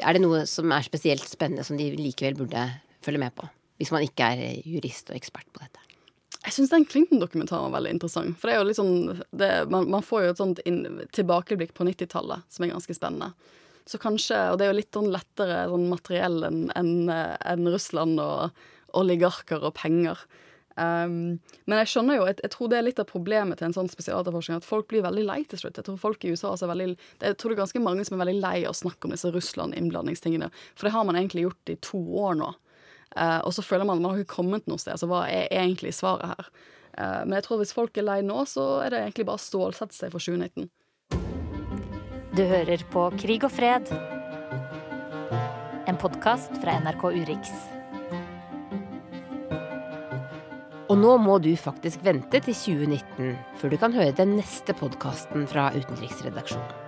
er 0.00 0.16
det 0.16 0.22
noe 0.22 0.44
som 0.48 0.70
er 0.72 0.86
spesielt 0.86 1.26
spennende 1.28 1.66
som 1.66 1.78
de 1.78 1.90
likevel 1.98 2.38
burde 2.38 2.68
følge 3.04 3.20
med 3.26 3.34
på? 3.36 3.48
Hvis 3.82 3.90
man 3.90 4.06
ikke 4.06 4.30
er 4.32 4.62
jurist 4.62 5.10
og 5.10 5.18
ekspert 5.18 5.50
på 5.50 5.64
dette? 5.64 5.83
Jeg 6.44 6.52
syns 6.58 6.72
den 6.74 6.84
Clinton-dokumentaren 6.84 7.70
var 7.70 7.78
veldig 7.78 7.94
interessant. 7.96 8.36
For 8.40 8.50
det 8.50 8.54
er 8.54 8.60
jo 8.60 8.68
litt 8.68 8.74
liksom, 8.74 8.94
sånn 9.08 9.38
det, 9.40 9.50
man, 9.72 9.88
man, 9.94 10.04
får 10.04 10.24
jo 10.26 10.32
et 10.34 10.40
sånt 10.42 10.62
inn, 10.68 10.82
tilbakeblikk 11.16 11.72
på 11.76 11.86
90-tallet 11.88 12.44
som 12.52 12.66
er 12.66 12.74
ganske 12.74 12.96
spennende. 12.96 13.32
Så 13.88 14.00
kanskje, 14.00 14.36
Og 14.52 14.58
det 14.58 14.66
er 14.66 14.72
jo 14.72 14.78
litt 14.80 14.96
sånn 14.96 15.12
lettere 15.12 15.64
sånn 15.68 15.90
materiell 15.90 16.44
enn 16.48 16.66
en, 16.76 16.92
en 17.12 17.68
Russland 17.72 18.20
og 18.20 18.64
oligarker 18.96 19.64
og 19.64 19.74
penger. 19.76 20.20
Um, 20.74 20.82
ehm, 20.82 21.16
men 21.70 21.80
jeg 21.82 21.90
skjønner 21.92 22.18
jo, 22.18 22.26
jeg, 22.28 22.38
jeg, 22.42 22.52
tror 22.54 22.70
det 22.70 22.78
er 22.78 22.86
litt 22.88 23.00
av 23.02 23.08
problemet 23.08 23.60
til 23.60 23.68
en 23.68 23.76
sånn 23.76 23.90
spesialetterforskning, 23.92 24.60
at 24.60 24.68
folk 24.68 24.88
blir 24.90 25.04
veldig 25.06 25.24
lei 25.28 25.40
til 25.48 25.60
slutt. 25.60 25.78
Jeg 25.80 25.86
tror 25.88 26.00
folk 26.00 26.24
i 26.24 26.32
USA 26.34 26.52
er 26.54 26.72
veldig, 26.72 26.88
jeg 27.22 27.38
tror 27.38 27.52
det 27.52 27.56
er 27.56 27.62
ganske 27.62 27.84
mange 27.84 28.06
som 28.08 28.16
er 28.16 28.24
veldig 28.24 28.40
lei 28.40 28.56
av 28.64 28.72
å 28.72 28.80
snakke 28.84 29.08
om 29.08 29.14
disse 29.14 29.32
Russland-innblandingstingene. 29.34 30.50
For 30.74 30.88
det 30.88 30.94
har 30.96 31.08
man 31.08 31.20
egentlig 31.20 31.46
gjort 31.46 31.72
i 31.72 31.80
to 31.88 32.02
år 32.24 32.40
nå. 32.40 32.52
Uh, 33.14 33.40
og 33.46 33.52
så 33.54 33.62
føler 33.62 33.86
man 33.86 34.00
at 34.00 34.02
man 34.02 34.14
har 34.14 34.24
ikke 34.24 34.36
kommet 34.36 34.66
noe 34.70 34.80
sted. 34.82 34.98
Så 34.98 35.08
hva 35.10 35.24
er 35.30 35.50
egentlig 35.54 35.94
svaret 35.94 36.34
her? 36.34 36.48
Uh, 36.98 37.22
men 37.26 37.38
jeg 37.38 37.46
tror 37.46 37.60
hvis 37.62 37.74
folk 37.74 37.98
er 37.98 38.08
lei 38.08 38.18
nå, 38.26 38.42
så 38.50 38.66
er 38.84 38.94
det 38.94 39.04
egentlig 39.04 39.28
bare 39.28 39.40
å 39.40 39.46
stålsette 39.46 39.96
seg 39.96 40.14
for 40.14 40.22
2019. 40.22 40.70
Du 42.34 42.42
hører 42.50 42.82
på 42.90 43.06
Krig 43.20 43.46
og 43.46 43.52
fred, 43.54 43.92
en 45.86 46.00
podkast 46.00 46.56
fra 46.58 46.74
NRK 46.82 47.04
Urix. 47.20 47.52
Og 50.90 50.98
nå 51.00 51.14
må 51.22 51.38
du 51.42 51.52
faktisk 51.58 52.02
vente 52.06 52.42
til 52.44 52.56
2019 52.58 53.36
før 53.60 53.72
du 53.72 53.78
kan 53.80 53.94
høre 53.94 54.16
den 54.18 54.34
neste 54.38 54.74
podkasten 54.76 55.46
fra 55.50 55.70
utenriksredaksjonen. 55.78 56.83